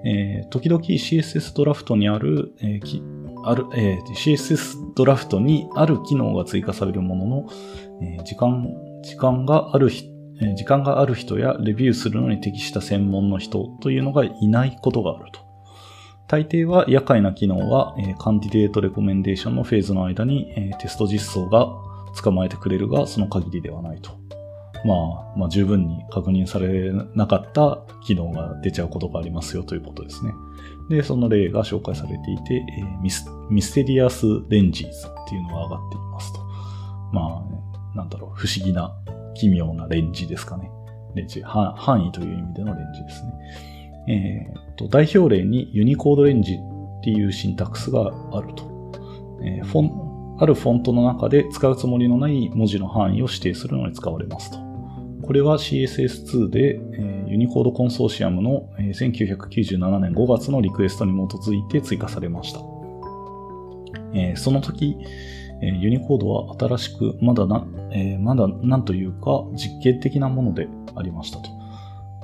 [0.06, 3.02] えー、時々 CSS ドラフトにある、えー、
[3.44, 7.50] ある、えー、CSS ドラフトにある機能が追加されるものの、
[8.02, 8.70] えー、時間、
[9.04, 15.42] 時間がある時間がある人やレビューするのに適した専門の人というのがいないことがあると。
[16.28, 21.68] 大抵は厄介な機能は、え、カンディデートレコメンデーションのフェーズの間に、え、テスト実装が
[22.22, 24.27] 捕まえてくれるが、その限りではないと。
[24.86, 30.34] まあ、まあ、十分に確認されなかった機能が出ちゃうことがありますよということですね。
[30.90, 36.40] で、その例が紹介されていて、えー、ミスミステリアスレンジーズっていうのが上がっていますと。
[37.12, 37.62] まあ、ね、
[37.96, 38.94] なんだろう、不思議な、
[39.36, 40.70] 奇妙なレンジですかね。
[41.16, 43.32] レンジ、範囲という意味でのレンジですね。
[44.10, 46.58] えー、と、代表例にユニコードレンジっ
[47.04, 48.78] ていうシンタックスがあると。
[49.44, 50.08] えー、フォン
[50.40, 54.67] あるフォントの中で使うつもりのない文字の範囲を指定するのに使われますと。
[55.28, 62.60] これは CSS2 で、えー、ユニコードコンソーシアムの、えー、1997年5月のリクエストに基づいて追加されました。
[64.14, 64.96] えーその時、
[65.62, 71.50] えーユニコードは新しく、まだな、えーまだなんというか実験的なものでありましたと。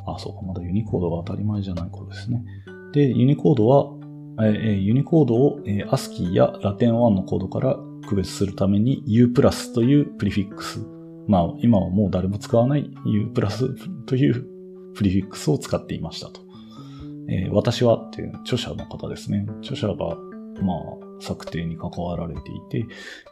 [0.07, 2.41] あ、そうか、まだユニコードが当たり前じゃない頃ですね。
[2.93, 3.93] で、ユニコードは、
[4.47, 10.92] えーユニコードを、えー ASCII やラテン1のコードから区別するために U プラスというプリフィックス。
[11.27, 13.69] まあ、今はもう誰も使わない U プラス
[14.05, 14.45] という
[14.95, 16.41] プリフィックスを使っていましたと。
[17.29, 19.45] えー私はっていう著者の方ですね。
[19.61, 19.95] 著者が、
[20.61, 20.77] まあ、
[21.21, 22.85] 策定に関わられていて、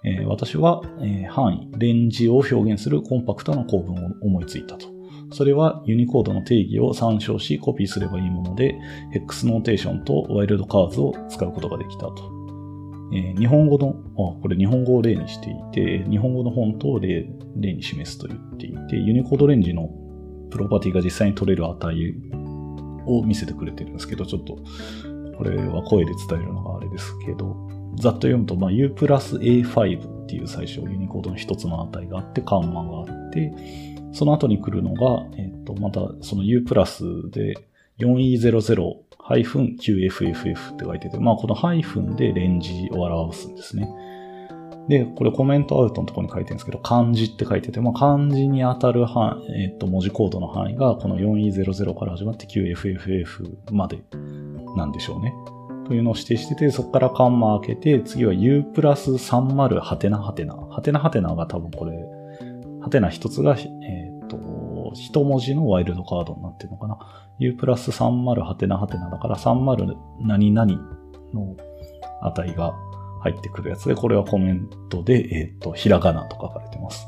[0.04, 4.88] えー私は、えー範囲、レンジを表現するコンパクトな構文を思いついたと。
[5.34, 8.76] それは Unicode の定義を参照しコピーすればいいもので、
[9.14, 12.16] X ノーテーションとワイルドカーズを使うことができたと。
[13.14, 19.90] えー日本語の、あ、これ日本語を例にしていて、日本語のフォントを例例に示すと言っていて、 Unicode Range の
[20.50, 22.14] プロパティが実際に取れる値
[23.06, 24.58] を見せてくれてるんですけど、ちょっと、
[25.38, 27.56] これは声で伝えるのがあれですけど、
[27.98, 33.54] ざっと読むと、まあ、U プラス A5 っていう最初 Unicode の一つの値があって、カンマがあって、
[34.14, 37.56] その後に来るのが、えっ、と、またその U プラスで
[38.00, 38.96] 4e00
[39.38, 43.90] 4E00-9FFF って書いてて、まあこのハイフンでレンジを表すんですね。
[44.88, 54.00] で、これコメントアウトのところに書いてるんですけど、漢字って書いてて、まあ漢字に当たる範囲、えっ、と、文字コードの範囲がこの 4E00 から始まって 9FFF まで
[54.76, 55.34] なんでしょうね。
[55.88, 60.56] というのを指定してて、そこからカンマ開けて、次は U プラス30ハテナハテナ。
[60.56, 61.94] ハテナハテナが多分これ、
[62.82, 66.98] ハテナ一つが、えっ、と、一文字のワイルドカードになってるのかな。
[67.42, 70.72] U プラス30ハテナハテナだから30何々
[71.34, 71.58] の
[72.22, 72.76] 値が
[73.22, 77.08] 入ってくるやつで、これはコメントで、えっ、と、ひらがなと書かれてます。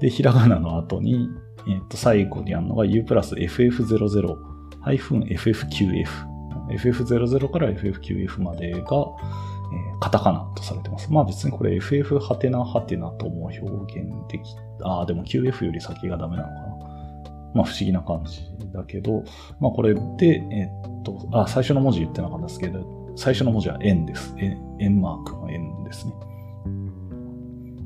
[0.00, 1.30] で、ひらがなの後に、
[1.66, 6.28] えっ、と、最後にあるのが U プラス FF00-FF9F。
[6.70, 8.84] FF00 から FF9F までが、えー
[10.00, 11.12] カタカナとされてます。
[11.12, 14.42] まあ別にこれ FF ハテナハテナとも表現でき、
[14.82, 16.69] ああ、でも 9F より先がダメなのかな。
[17.54, 19.24] まあ不思議な感じだけど、
[19.60, 20.00] まあこれで、
[20.50, 24.34] えっと、あ、最初の文字言ってなかったですけど、最初の文字は円です。
[24.78, 26.12] 円マークの円ですね。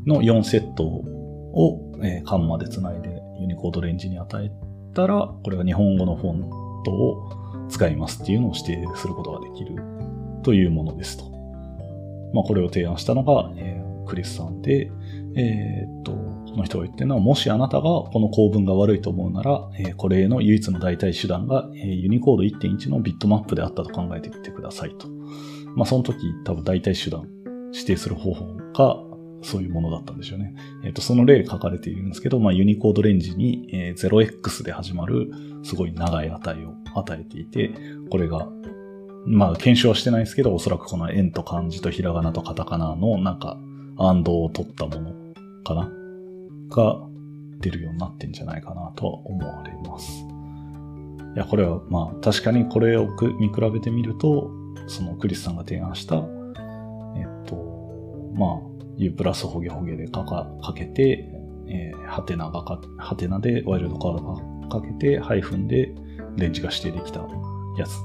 [0.06, 4.50] の4セットを、えーカンマで繋いでユニコードレンジに与え
[4.94, 6.50] たら、これが日本語のフォン
[6.84, 9.76] トを使いますっていうのを指定することができる
[10.42, 11.24] というものですと。
[12.34, 14.90] まあこれを提案したのが、えークリスさんで、
[15.36, 16.12] えーっと、
[16.56, 25.08] の人が言ってるのは、もしあなたがこの構文が悪いと思うなら、えーこれへの唯一の代替手段が、えーユニコード1.1のビットマップであったと考えてみてくださいと。
[25.74, 27.28] まあその時多分代替手段
[27.72, 28.96] 指定する方法が
[29.42, 30.54] そういうものだったんでしょうね。
[30.84, 35.30] えっ、と、その例書かれているんですけど、まあユニコードレンジに、えー 0x で始まる
[35.62, 37.72] すごい長い値を与えていて、
[38.10, 38.48] これが
[39.26, 43.58] まあ、検証はしてないですけど、おそらくこの円と漢字とひらがなとカタカナのなんか、
[43.96, 45.14] アンドを取ったもの
[45.62, 45.90] かな
[46.74, 46.98] が
[47.60, 50.10] 出るようになってんじゃないかなとは思われます。
[51.34, 53.08] いや、これはまあ、確かにこれを
[53.38, 54.50] 見比べてみると、
[54.86, 57.56] そのクリスさんが提案した、えっと、
[58.34, 58.60] まあ、
[58.96, 61.28] U プラスホゲホゲでかかかけて、
[61.66, 65.94] えー、ハテナがか、ハテナでワイルドカードがかけて、ハイフンで
[66.36, 67.20] レンジが指定できた
[67.78, 67.96] やつ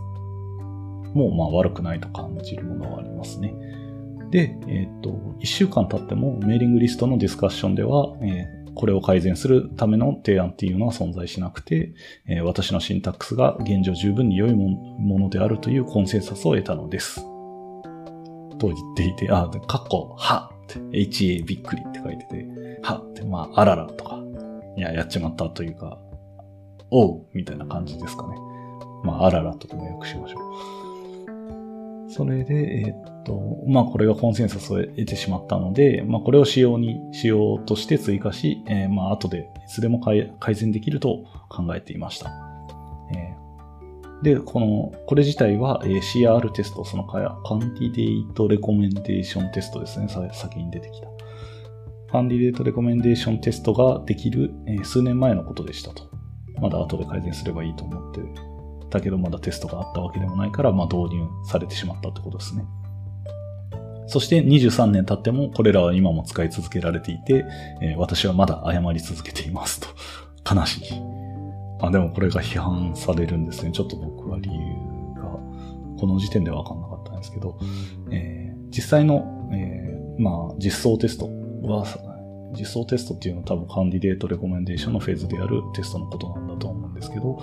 [1.14, 3.54] もまあ悪くないと感じるものはありますね。
[4.30, 11.92] で、えっ、と、1週間経ってもメーリングリストのディスカッションでは、えーこれを改善するための提案っていうのは存在しなくて、
[12.30, 17.20] え私のシンタックスが現状十分に良いものであるというコンセンサスを得たのです。
[18.58, 22.48] と言っていて、あ、でカッコ、はって、ha びっくりって書いてて、
[22.82, 24.18] はって、まあ、あららとか、
[24.78, 26.00] いや、やっちまったというか、
[26.90, 28.38] おうみたいな感じですかね。
[29.04, 30.79] まあ、あららとでも訳しましょう。
[32.10, 42.32] それで、えーっと、まあ、これがコンセンサスを得てしまったので、まあ、これを仕様に、仕様として追加し、えーまあ、後でいつでも改善できると考えていました。
[43.16, 43.40] えー
[44.24, 51.08] で、この、これ自体は、えー CR テスト、そのカカンディデイトレコメンデーションテストですね、先に出てきた。
[52.12, 56.10] カンディデートレコメンデーションテストができる、えー数年前のことでしたと。
[56.60, 58.59] まだ後で改善すればいいと思って
[58.90, 62.66] だけどまだテストがあったわけでもないから、まあ導入されてしまったってことですね。
[64.08, 67.46] そして23年経ってもこれらは今も使い続けられていて、
[67.82, 69.88] えー私はまだ謝り続けていますと。
[70.56, 71.02] 悲しい。
[71.82, 73.72] あ、でもこれが批判されるんですね。
[73.72, 74.60] ちょっと僕は理由
[75.22, 75.30] が、
[76.00, 77.58] この時点では分かんなかったんですけど、
[78.12, 81.26] えー実際の、えーまあ、実装テスト
[81.64, 81.86] は、
[82.58, 87.42] 実装テストっていうのは多分カンディデートレコメンデーションのフェーズであるテストのことなんだと思うんですけど、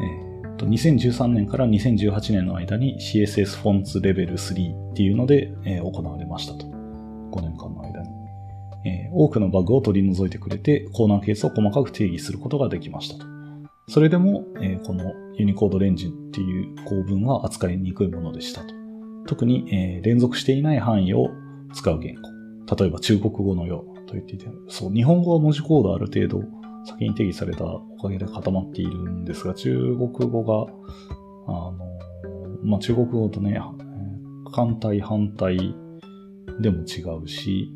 [0.00, 0.23] え
[0.58, 6.66] 2013年から2018年の間に CSS フォンツレベル3っていうので、えー行われましたと。
[6.66, 8.08] 5年間の間に、
[8.84, 13.26] えー、多くのバグを取り除いてくれて、コーナーケースを細かく定義することができましたと。
[13.88, 18.74] それでも、えー、このユニコードレンジっていう構文は扱いにくいものでしたと。
[19.26, 21.30] 特に、え、連続していない範囲を
[21.72, 22.22] 使う言語。
[22.76, 26.44] 例えば中国語のようと言っていて、そう、日本語は文字コードある程度
[26.84, 30.72] 先に定義されたおかげで固まっているんですが、中国語が、
[31.46, 31.74] あの、
[32.62, 33.60] まあ、中国語とね、
[34.52, 35.74] 反対反対
[36.60, 37.72] でも違うし、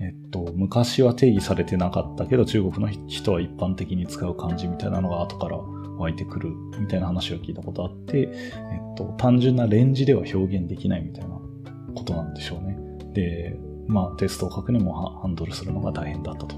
[0.00, 11.40] えっと、昔は定義されてなかったけど、中国の人は一般的に使う漢字みたいなのが後から湧いてくるみたいな話を聞いたことあって、えっと、単純なレンジでは表現できないみたいな
[11.94, 12.76] ことなんでしょうね。
[13.12, 13.56] で、
[13.86, 16.56] まあ、テストを書くにもハンドルするのが大変だったと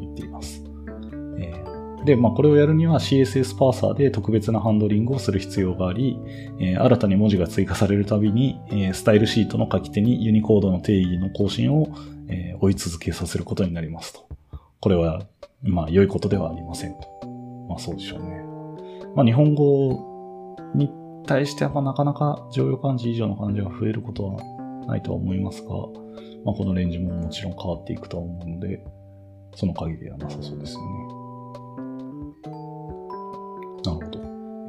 [0.00, 0.65] 言っています。
[1.38, 6.18] えー、で、まあ、これをやるには CSS パーサーで特別なハンドリングをする必要があり、
[6.60, 11.88] えー、新たに文字が追加されるたびに、えー、スタイルシートの書き手にユニコードの定義の更新を、
[12.28, 14.26] え追い続けさせることになりますと。
[14.80, 15.22] これは、
[15.62, 17.26] まあ、良いことではありませんと。
[17.68, 18.44] まあ、そうでしょうね。
[19.14, 20.90] まあ、日本語に
[21.26, 24.42] 対しては、なかなか常用漢字以上の漢字が増えることは
[24.86, 25.70] ないとは思いますが、
[26.44, 28.84] まあ、このレンジももちろん変わっていくとは思うので、
[29.54, 31.15] その限りはなさそうですよね。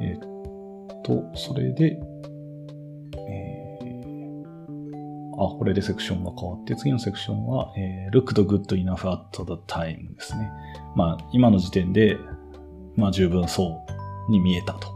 [0.00, 1.98] え、っと、それで、
[3.28, 10.50] えー、あ、これでセクションが変わって、次のセクションは、えー、looked good enough at the time ですね。
[10.94, 12.16] まあ、今の時点で、
[12.96, 13.84] まあ、十分そ
[14.28, 14.88] うに見えたと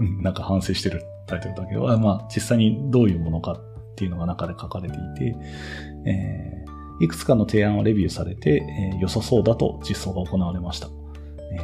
[0.00, 5.36] いう、 なんか反省してるタイトルだけど、まあ、実際にどういうものかっていうのが中で書かれていて、
[6.06, 8.62] えー、いくつかの提案をレビューされて、
[8.94, 10.88] えー、良さそうだと実装が行われました。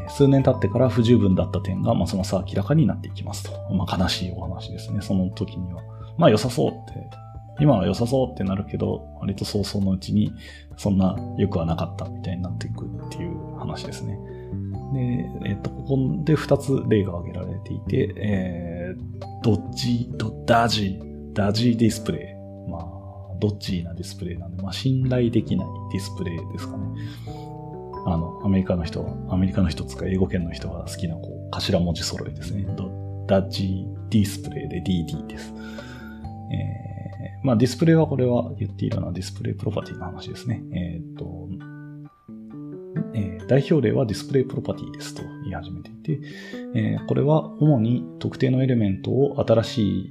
[0.09, 3.75] 数年経ってから不十分だった点がますます明らかになっていきますと。
[3.75, 5.83] まあ、悲しいお話ですね、その時には。
[6.17, 7.09] まあ良さそうって、
[7.61, 10.33] 今は良さそうってなるけど、割と早々のうちに
[10.77, 14.19] そんな良くはなかったみたいになっていくっていう話ですね。
[14.93, 21.01] で、えっ、と、ここで2つ例が挙げられていて、えー、ドッジ、ドッダジ
[21.33, 22.71] ダジディスプレイ。
[22.71, 26.85] まあ、どっちなディスプレイなんで、まあ、信頼できないディスプレイですかね。
[28.13, 32.67] あの、アメリカの人は、アメリカの人つか英語圏の人が好きな、こう、頭文字揃いですね。
[33.27, 35.53] ダッジディスプレイで DD です。
[36.51, 40.63] えー、まあ、ディスプレイはこれは言っているのはディスプレイプロパティの話ですね。
[40.73, 41.49] えっ、ー、と、
[43.15, 46.21] えー、代表例はディスプレイプロパティですと言い始めていて、
[46.75, 50.11] えー、これは主に特定のエレメントを新しい、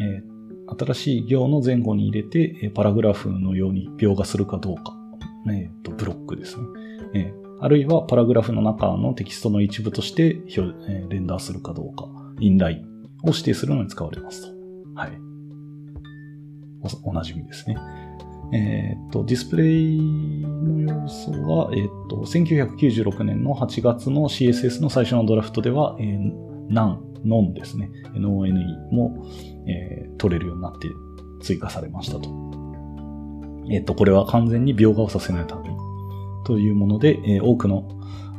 [0.00, 4.96] えー新しい行の前後に入れて、パラグラフのように描画するかどうか。
[5.48, 6.64] えっ、と、ブロックですね。
[7.14, 14.48] えあるいはパラグラフの中のテキストの一部として表、えレンダーするかどうか、インラインを指定するのに使われますと。
[14.94, 15.12] はい。
[17.04, 17.76] お、おなじみですね。
[18.52, 26.32] えっ、と、ディスプレイの要素は、えっ、と、1996年の8月の CSS の最初のドラフトでは、えー、
[26.68, 27.90] none ノンですね。
[28.14, 28.52] NONE
[28.92, 29.26] も、
[29.66, 30.88] えー、取れるようになって
[31.42, 32.30] 追加されましたと。
[33.70, 35.56] えっ、と、これは完全に描画をさせないた
[36.46, 37.88] というもので、えー、多くの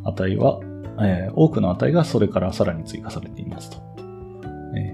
[0.05, 0.61] 値は、
[1.01, 3.77] えー、多くの値がそれからさらに追加されていますと。
[4.75, 4.93] え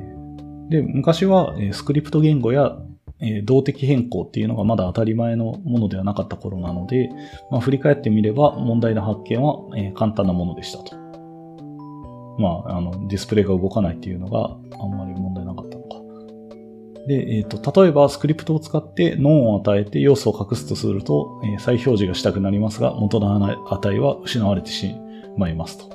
[0.67, 2.75] ー、で、昔は、え、スクリプト言語や、
[3.21, 7.09] え、動的変更っていうのがまだ当たり前のものではなかった頃なので、
[7.51, 10.95] まあ、振り返ってみれば問題の発見は、え、簡単なものでしたと。
[12.39, 15.72] まあ、あの、ディスプレイが動かないっていうのがあんまり問題なかった。
[17.07, 23.35] で、えっ、ー、と、例えばスクリプトを使ってノンを与えて要素を隠すとすると、えー、再表示がしたくなりますが、元の
[23.69, 24.95] 値は失われてし
[25.37, 25.93] まいますと。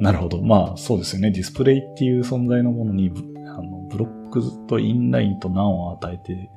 [0.00, 0.42] なるほど。
[0.42, 1.30] まあ、そうですよね。
[1.30, 3.10] ディスプレイっていう存在のものに、
[3.46, 6.50] あのブロックとインラインとナンを与えて、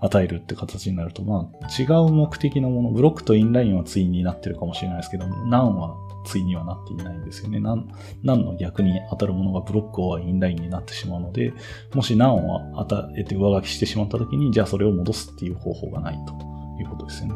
[0.00, 7.60] 与えるって形になると、まあ、違う目的のもの、ブロックとインラインは対になってるかもしれないですけど、ナンは対にはなっていないんですよね。
[7.60, 11.52] 何の逆に当たるものがブロックはインラインになってしまうので、
[11.94, 16.32] もし何を与えて上書きしてしまった時に、じゃあそれを戻すっていう方法がないと
[16.80, 17.34] いうことですよね。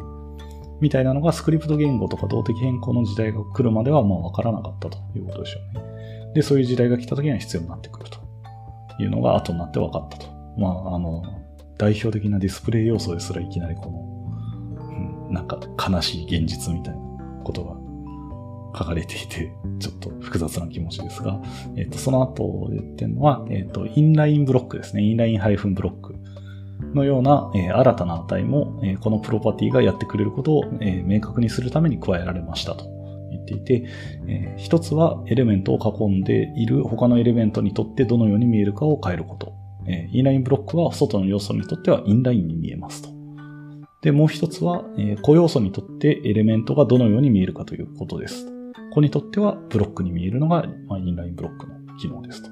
[0.81, 6.33] みたいなのがスクリプト言語とか動的変更の時代が来るまではまあわからなかったということでしょうね。
[6.33, 8.19] で、そういう時代が来た時には必要になってくると
[9.01, 10.27] いうのが後になって分かったと。
[10.57, 11.23] まあ、あの、
[11.77, 15.59] 代表的なディスプレイ要素ですらいきなりこの、うん、なんか
[15.89, 16.99] 悲しい現実みたいな
[17.43, 17.75] ことが
[18.77, 21.41] 書かれていて、 ちょっと複雑な気持ちですが、
[21.75, 25.03] えっ、ー、と、その後言ってるのは、えっ、ー、と、 inline block ですね。
[25.03, 26.15] inline ハイフン block
[26.93, 32.85] のような、えー、新たな値も、えこのプロパティがやってくれることを、え明確にするために加えられましたと
[33.31, 33.83] 言っていて、
[34.27, 39.53] え一つはエレメントを囲んでいる他のエレメントにとってどのように見えるかを変えること。
[39.87, 43.09] えインラインブロックは外の要素にとってはインラインに見えますと。
[44.01, 48.58] で、もう一つは、えー、個要素にとってエレメントがどのように見えるかということです。
[48.91, 52.49] こにとってはブロックに見えるのが、ま、インラインブロックの機能ですと。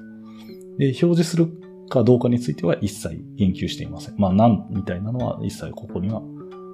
[0.78, 1.48] で、表示する
[1.88, 4.14] かどうかについては一切言及していません。
[4.18, 6.22] まあ、なんみたいなのは一切ここには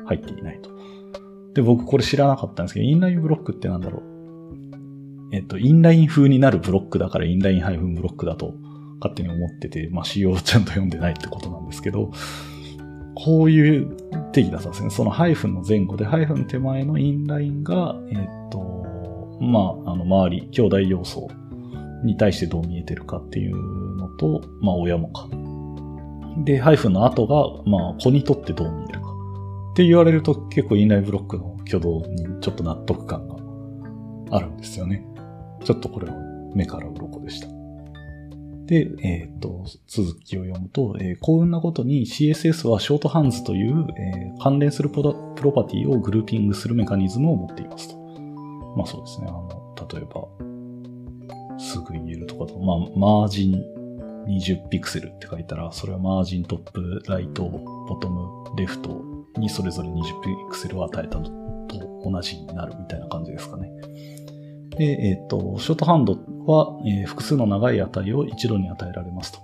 [0.07, 0.71] 入っていないと。
[1.55, 4.15] で、僕これ知らなかったんですけど、 inline block ってなんだろう。
[5.33, 8.55] えっと、 inline 風になるブロックだから inline ハイフン block だと
[9.01, 12.11] 勝手に思ってて、まあ、仕様をちゃんと読んでないってことなんですけど、
[13.15, 13.97] こういう
[14.33, 14.91] 定義だったんですね。
[14.91, 18.84] そのハイフンの前後で、ハイフン手前の inline が、えっと、
[19.41, 21.29] まあ、あの、周り、兄弟要素
[22.05, 25.29] に対してどう見えてるかっていうのと、まあ、親もか。
[26.45, 29.15] で、ハイフンの後が、まあ、子にとってどう見えるか。
[29.75, 33.37] って言われると結構インラインブロックの挙動にちょっと納得感が
[34.37, 35.05] あるんですよね。
[35.65, 36.15] ちょっとこれは
[36.55, 37.49] 目から鱗でした。
[38.67, 45.13] で、えっ、と、続きを読むと、えー、幸運なことに CSS はショートハンズという、えー、関連するプロ
[45.53, 48.04] パティをグルーピングするメカニズムを持っていますと。
[48.77, 49.27] まあそうですね。
[49.29, 50.27] あの、例えば、
[51.59, 53.75] すぐ言えるとかと、まあ、マージン
[54.27, 59.03] 20ピクセルって書いたら、それはマージントップ、ライト、ボトム、レフト
[59.39, 61.25] にそれぞれ20ピクセルを与えたの
[61.69, 63.71] と同じになるみたいな感じですかね。
[64.77, 69.39] で、えっ、ー、と、ショートハンドは、えー、複数の長い値を一度に与えられますと。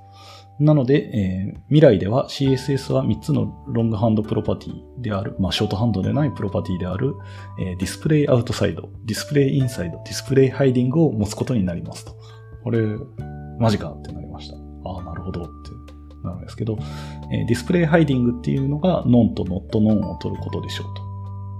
[0.61, 7.15] なので、えー、未来では CSS は3つのロングハンドプロパティである、まあ、ショートハンドでないプロパティである、
[7.59, 12.15] えー、 display outside、display inside、display hiding を持つことになりますと。
[12.63, 12.83] これ、
[13.59, 14.57] マジかってなりました。
[14.85, 15.51] ああ、なるほどって
[16.23, 16.79] なるんですけど、
[17.33, 21.11] えー、 display hiding っていうのが none と not none を取ることでしょうと。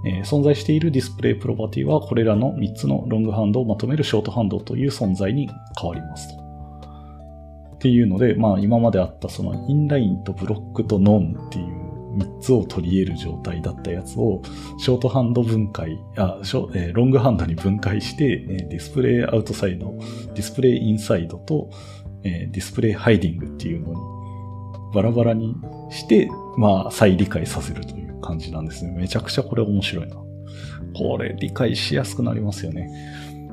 [0.03, 5.49] えー、存在しているディスプレイプロパティはこれらの3つの longhand をまとめる shorthand という存在に
[5.79, 6.40] 変わりますと。
[7.81, 11.65] っていうので、まあ今まであったその inline と block と none っていう
[12.15, 14.43] 3つを取り得る状態だったやつを、
[14.77, 21.71] shorthand 分解、あ、ショえ、 longhand に分解して、え、 display outside、display inside と、
[22.23, 23.99] え、 display hiding っていうのに
[24.93, 25.55] バラバラに
[25.89, 28.91] して、まあ再理解させるという感じなんですね。
[28.91, 30.17] めちゃくちゃこれ面白いな。
[30.93, 32.91] これ理解しやすくなりますよね。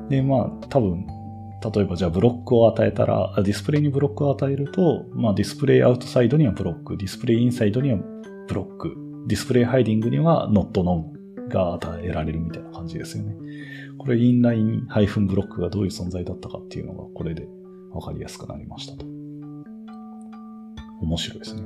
[0.09, 1.07] で、まあ多分
[1.61, 7.97] 例えばじゃあ block を与えたら、ディスプレイに block を与えると、まあ display outside には block、display inside には
[8.47, 13.35] block、display hiding には not none が与えられるみたいな感じですよね。
[13.97, 17.47] これ inline ハイフン block がどういう存在だったかっていうのがこれで
[17.91, 19.05] わかりやすくなりましたと。
[21.01, 21.63] 面白いですね。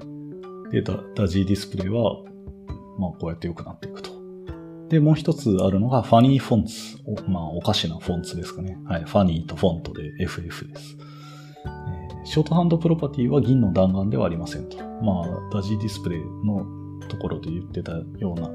[0.71, 2.23] で、 Dodgy Display は、
[2.97, 4.09] まあこうやって良くなっていくと。
[4.89, 6.97] で、もう一つあるのが Funny Fonts。
[7.05, 8.77] おまあ、おかしな Fonts ですかね。
[8.85, 9.03] はい。
[9.03, 10.97] Funny と Font で FF です。
[11.65, 14.77] えー、 shorthand プロパティは銀の弾丸ではありませんと。
[15.01, 16.65] まあ、 Dodgy Displayの
[17.07, 18.49] ところで言ってたような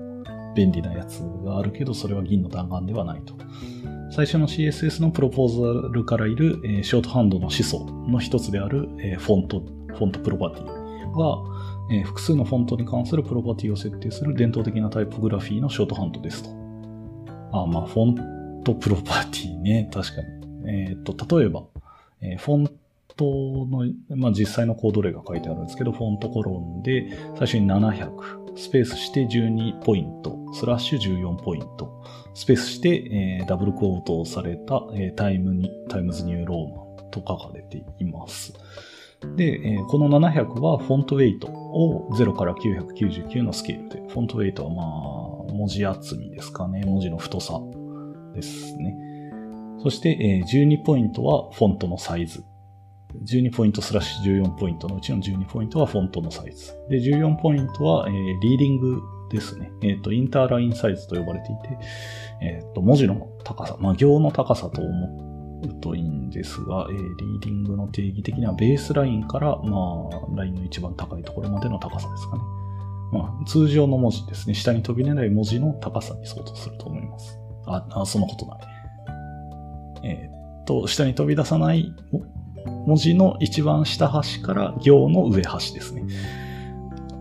[0.55, 3.35] 便利なやつがあるけど、それは銀の弾丸ではないと。
[4.11, 11.45] 最初の CSS のプロポーザルからいる、えー、ショートハンドの始祖の一つである、えー、フォント、フォントプロパティは、
[11.91, 16.51] えー、複数のフォントに関するプロパティを設定する伝統的なタイポグラフィーのショートハンドですと。
[17.53, 20.29] あ、まあ、フォントプロパティね、確かに。
[20.71, 21.65] えっ、と、例えば、
[22.21, 22.71] え、フォン
[23.17, 32.03] トの、まあ、実際のコード例が書いてあるんですけど、 font コロンで、最初に700、スペースして12ポイント、スラッシュ14ポイント、
[32.35, 38.53] スペースして、えー、ダブルクォートをされた、えー、タイムに、 Times New Roman と書かれています。
[39.37, 47.61] で、えー、この700は font weight を0から999のスケールで、 font weight はまあ、文字厚みですかね、文字の太さ
[48.35, 48.97] ですね。
[49.83, 52.45] そして、えー、12ポイントはフォントのサイズ。
[53.25, 56.75] 12ポイントスラッシュ14ポイントのうちの12ポイントはフォントのサイズ。
[56.89, 59.01] で、14ポイントは、えー、リーディング
[59.31, 59.71] ですね。
[59.83, 61.79] えっ、ー、と、インターラインサイズと呼ばれていて、
[62.43, 65.28] えっ、ー、と、文字の高さ、まあ、行の高さと思
[65.63, 72.43] うといいんですが、えー、リーディングの定義的にはベースラインから、まあ、ラインの一番高いところまでの高さですかね。
[73.13, 74.55] まあ、通常の文字ですね。
[74.55, 77.39] 下に飛び出ない文字の高さに相当すると思います。
[77.67, 78.59] あ、あそんなことない。
[80.05, 81.95] えー、っと、下に飛び出さない
[82.87, 86.05] 文字の一番下端から行の上端ですね。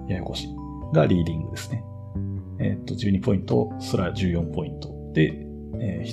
[0.07, 0.55] ややこしい。
[0.93, 1.83] がリーディングですね。
[2.59, 5.45] えー、っと、12ポイントスラ14ポイントで、
[5.79, 6.05] えー、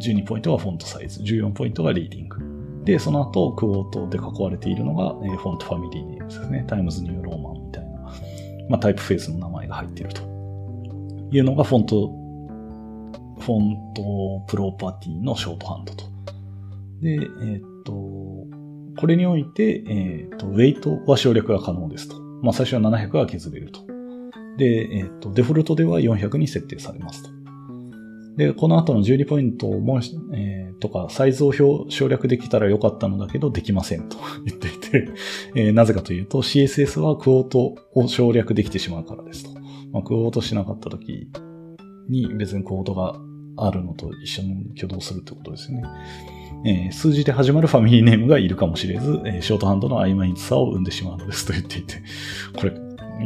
[0.00, 2.84] 12ポイントがフォントサイズ、14ポイントがリーディング。
[2.84, 6.64] で、その後、クォートで囲われているのが、え、フォントファミリーネームですね。
[6.66, 7.92] Times New Roman みたいな、
[8.68, 10.22] まあ、タイプフェーズの名前が入っていると
[11.30, 12.08] いうのがフォント、
[13.40, 16.04] フォントプロパティのショートハンドと。
[17.00, 17.92] で、えー、っと、
[19.00, 22.20] これにおいて、えー、っと、ウェイトは省略が可能ですと。
[22.42, 23.94] まあ、最初は700が削れると
[24.56, 27.30] で、えっ、と、デフォルトでは400に設定されますと。
[28.36, 30.00] で、この後の12ポイントも、
[30.32, 35.08] えー、とか、サイズを省略できたらよかったのだけど、できませんと 言っていて、
[35.54, 39.60] えー、なぜかというと、CSS はクオートを省略できてしまうからですと。
[39.92, 41.28] まあ、クオートしなかった時
[42.08, 43.20] に別にコードが
[43.56, 45.84] あるのと一緒に挙動するってことですよね。
[46.66, 52.02] えー、数字で始まるファミリーネームがいるかもしれず、えー、ショートハンドの曖昧さを生んでしまうのですと言っていて、
[52.56, 52.72] これ、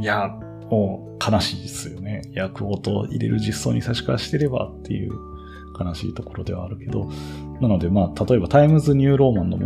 [0.00, 0.38] いや、
[0.70, 2.22] もう悲しいですよね。
[2.32, 5.12] 役音を入れる実装に差し替わしてればっていう
[5.78, 7.10] 悲しいところではあるけど、
[7.60, 9.58] なのでまあ、例えば Times New Romanの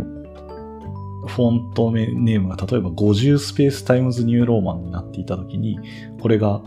[1.27, 5.79] フォントネームが例えば50スペース Times New Roman になっていたときに、
[6.21, 6.61] これが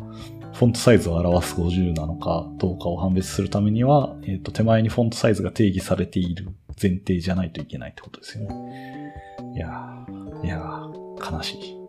[0.54, 6.48] フォントサイズを表す50なのかどうかを判別するためには、えっ、ー、と、手前にフォントサイズが定義されている
[6.80, 9.12] 前提じゃないといけないってことですよね。
[9.54, 11.85] いやー、いやー、悲しい。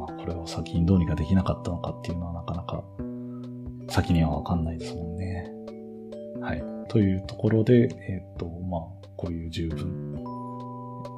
[0.00, 2.82] まあ、これを先にどうにかできなかったのかっていうのはなかなか
[3.90, 5.50] 先にはわかんないですもんね。
[6.40, 6.62] はい。
[6.88, 8.80] というところで、えっ、ー、と、まあ、
[9.16, 10.24] こういう十分、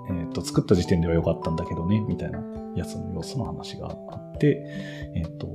[0.08, 2.42] えっ、ー、と、作った時点では良かったんだけどね、みたいな
[2.74, 4.64] やつの様子の話があって、
[5.14, 5.46] えっ、ー、と、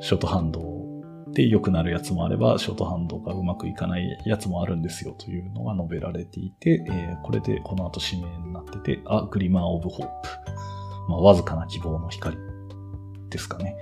[0.00, 0.80] ショートハンド
[1.32, 10.28] で良くなるやつもあれば、ショートハンドがうまくいかないやつもあるんですよというのが述べられていて、え、これでこの後指名になってて、あ、グリマーオブホープ。
[11.10, 12.36] まあ、わずかな希望の光
[13.28, 13.76] ですかね。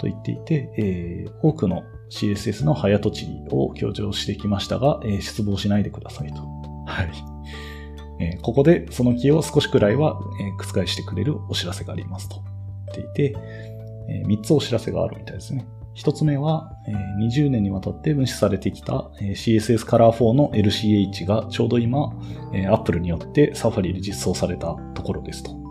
[0.00, 6.42] と言っていて、えー、多くの CSS の早とちりを強調してきましたが、えー、失望しないでくださいと。
[6.86, 7.12] はい。
[8.20, 12.42] えー、ここでその気を少しくらいは、えー、覆してくれるお知らせがありますと
[12.94, 13.38] 言っていて、
[14.08, 15.66] えー、3つお知らせがあるみたいですね。
[15.96, 22.12] 1つ目は、えー、20年にわたって無視されてきた、えー、CSS カラー4の LCH がちょうど今、
[22.54, 25.67] えー、Apple によってサファリで実装されたところですと。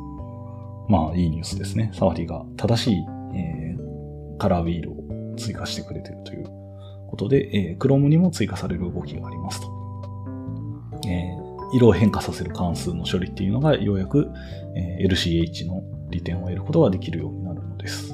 [0.88, 1.92] まあ、いいニュースですね。
[1.94, 6.46] サファリが正しい、えー、カラーウィールを追加してくれてるという
[7.08, 9.68] ことで、えー、Chrome にも追加される動きがありますと。
[11.08, 14.30] えー、色を変化させる関数の処理っていうのがようやく、
[14.76, 18.14] えー、LCH の利点を得ることができるようになるのです。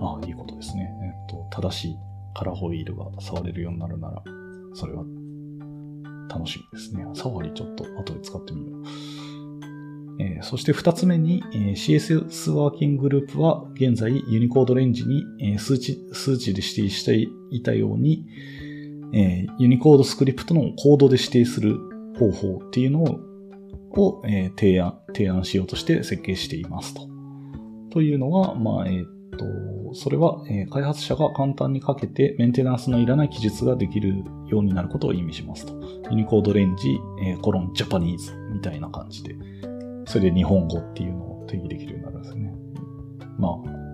[0.00, 0.90] ああ、いいことですね。
[1.02, 1.98] えっと、正しい
[2.34, 4.22] カラーホイールが触れるようになるなら、
[4.74, 5.04] それは
[6.28, 7.04] 楽しみですね。
[7.14, 8.82] サファリちょっと後で使ってみよう。
[10.18, 18.26] えー、そして二つ目に、えー、CSS ワーキンググループは現在ユニコードレンジに、えー、数値、数値で指定していたように、
[19.14, 21.78] え、ユニコードスクリプトのコードで指定する
[22.18, 23.20] 方法っていうのを、
[23.98, 27.08] をえ、提案、提案しようとして設計していますと。
[27.90, 29.04] というのは、まあ、えっ、
[29.36, 35.74] と、それは、え、開発者が簡単にかけてメンテナンスのいらない記述ができるようになることを意味しますと。
[36.10, 39.36] ユニコードレンジ、え、コロンジャパニーズみたいな感じで。
[40.06, 42.54] それで日本語っていうのを定義できるようになるんですね。
[43.38, 43.86] まあ、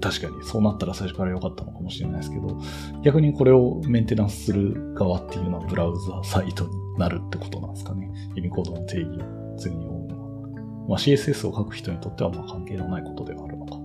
[0.00, 2.58] 確かにそうなったら最初から良かったのかもしれないですけど、
[3.02, 8.10] 逆にこれをメンテナンスする側っていうのはブラウザサイトになるってことなんですかね。
[8.34, 10.86] ユニコードの定義を次に追うのは。
[10.88, 13.76] まあ、CSS を書く人にとってはまあ関係のないことではあるのか。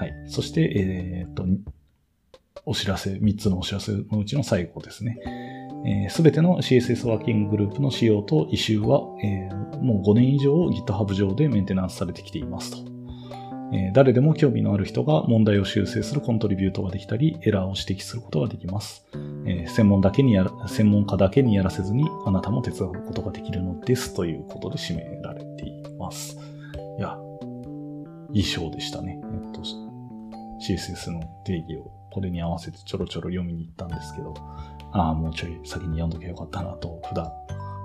[0.00, 0.12] はい。
[0.26, 1.44] そして、えー、っと、
[2.64, 5.18] お知らせ、3つのお知らせのうちの最後ですね。
[6.08, 12.96] す、え、べ、ての CSS ワーキンググループの仕様と異臭は、えー、もう5年以上 GitHub 上でメンテナンスされてきていますと。
[13.72, 19.06] えー、誰でも興味のある人が問題を修正するコントリビュートができたり、エラーを指摘することができます。
[19.46, 26.36] えー、専門だけにや、専門家だけにやらせずに、あなたも手伝うことができるのですということで締められています。
[26.98, 27.18] いや、
[28.32, 29.20] いい章でしたね。
[29.22, 29.62] えっと、
[30.60, 34.34] CSS の定義をこれに合わせてちょろちょろ読みに行ったんですけど、
[34.92, 37.30] ああ、もうちょい先に読んどけばよかったなと普段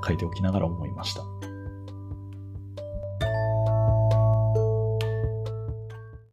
[0.06, 1.51] 書いておきながら思いました。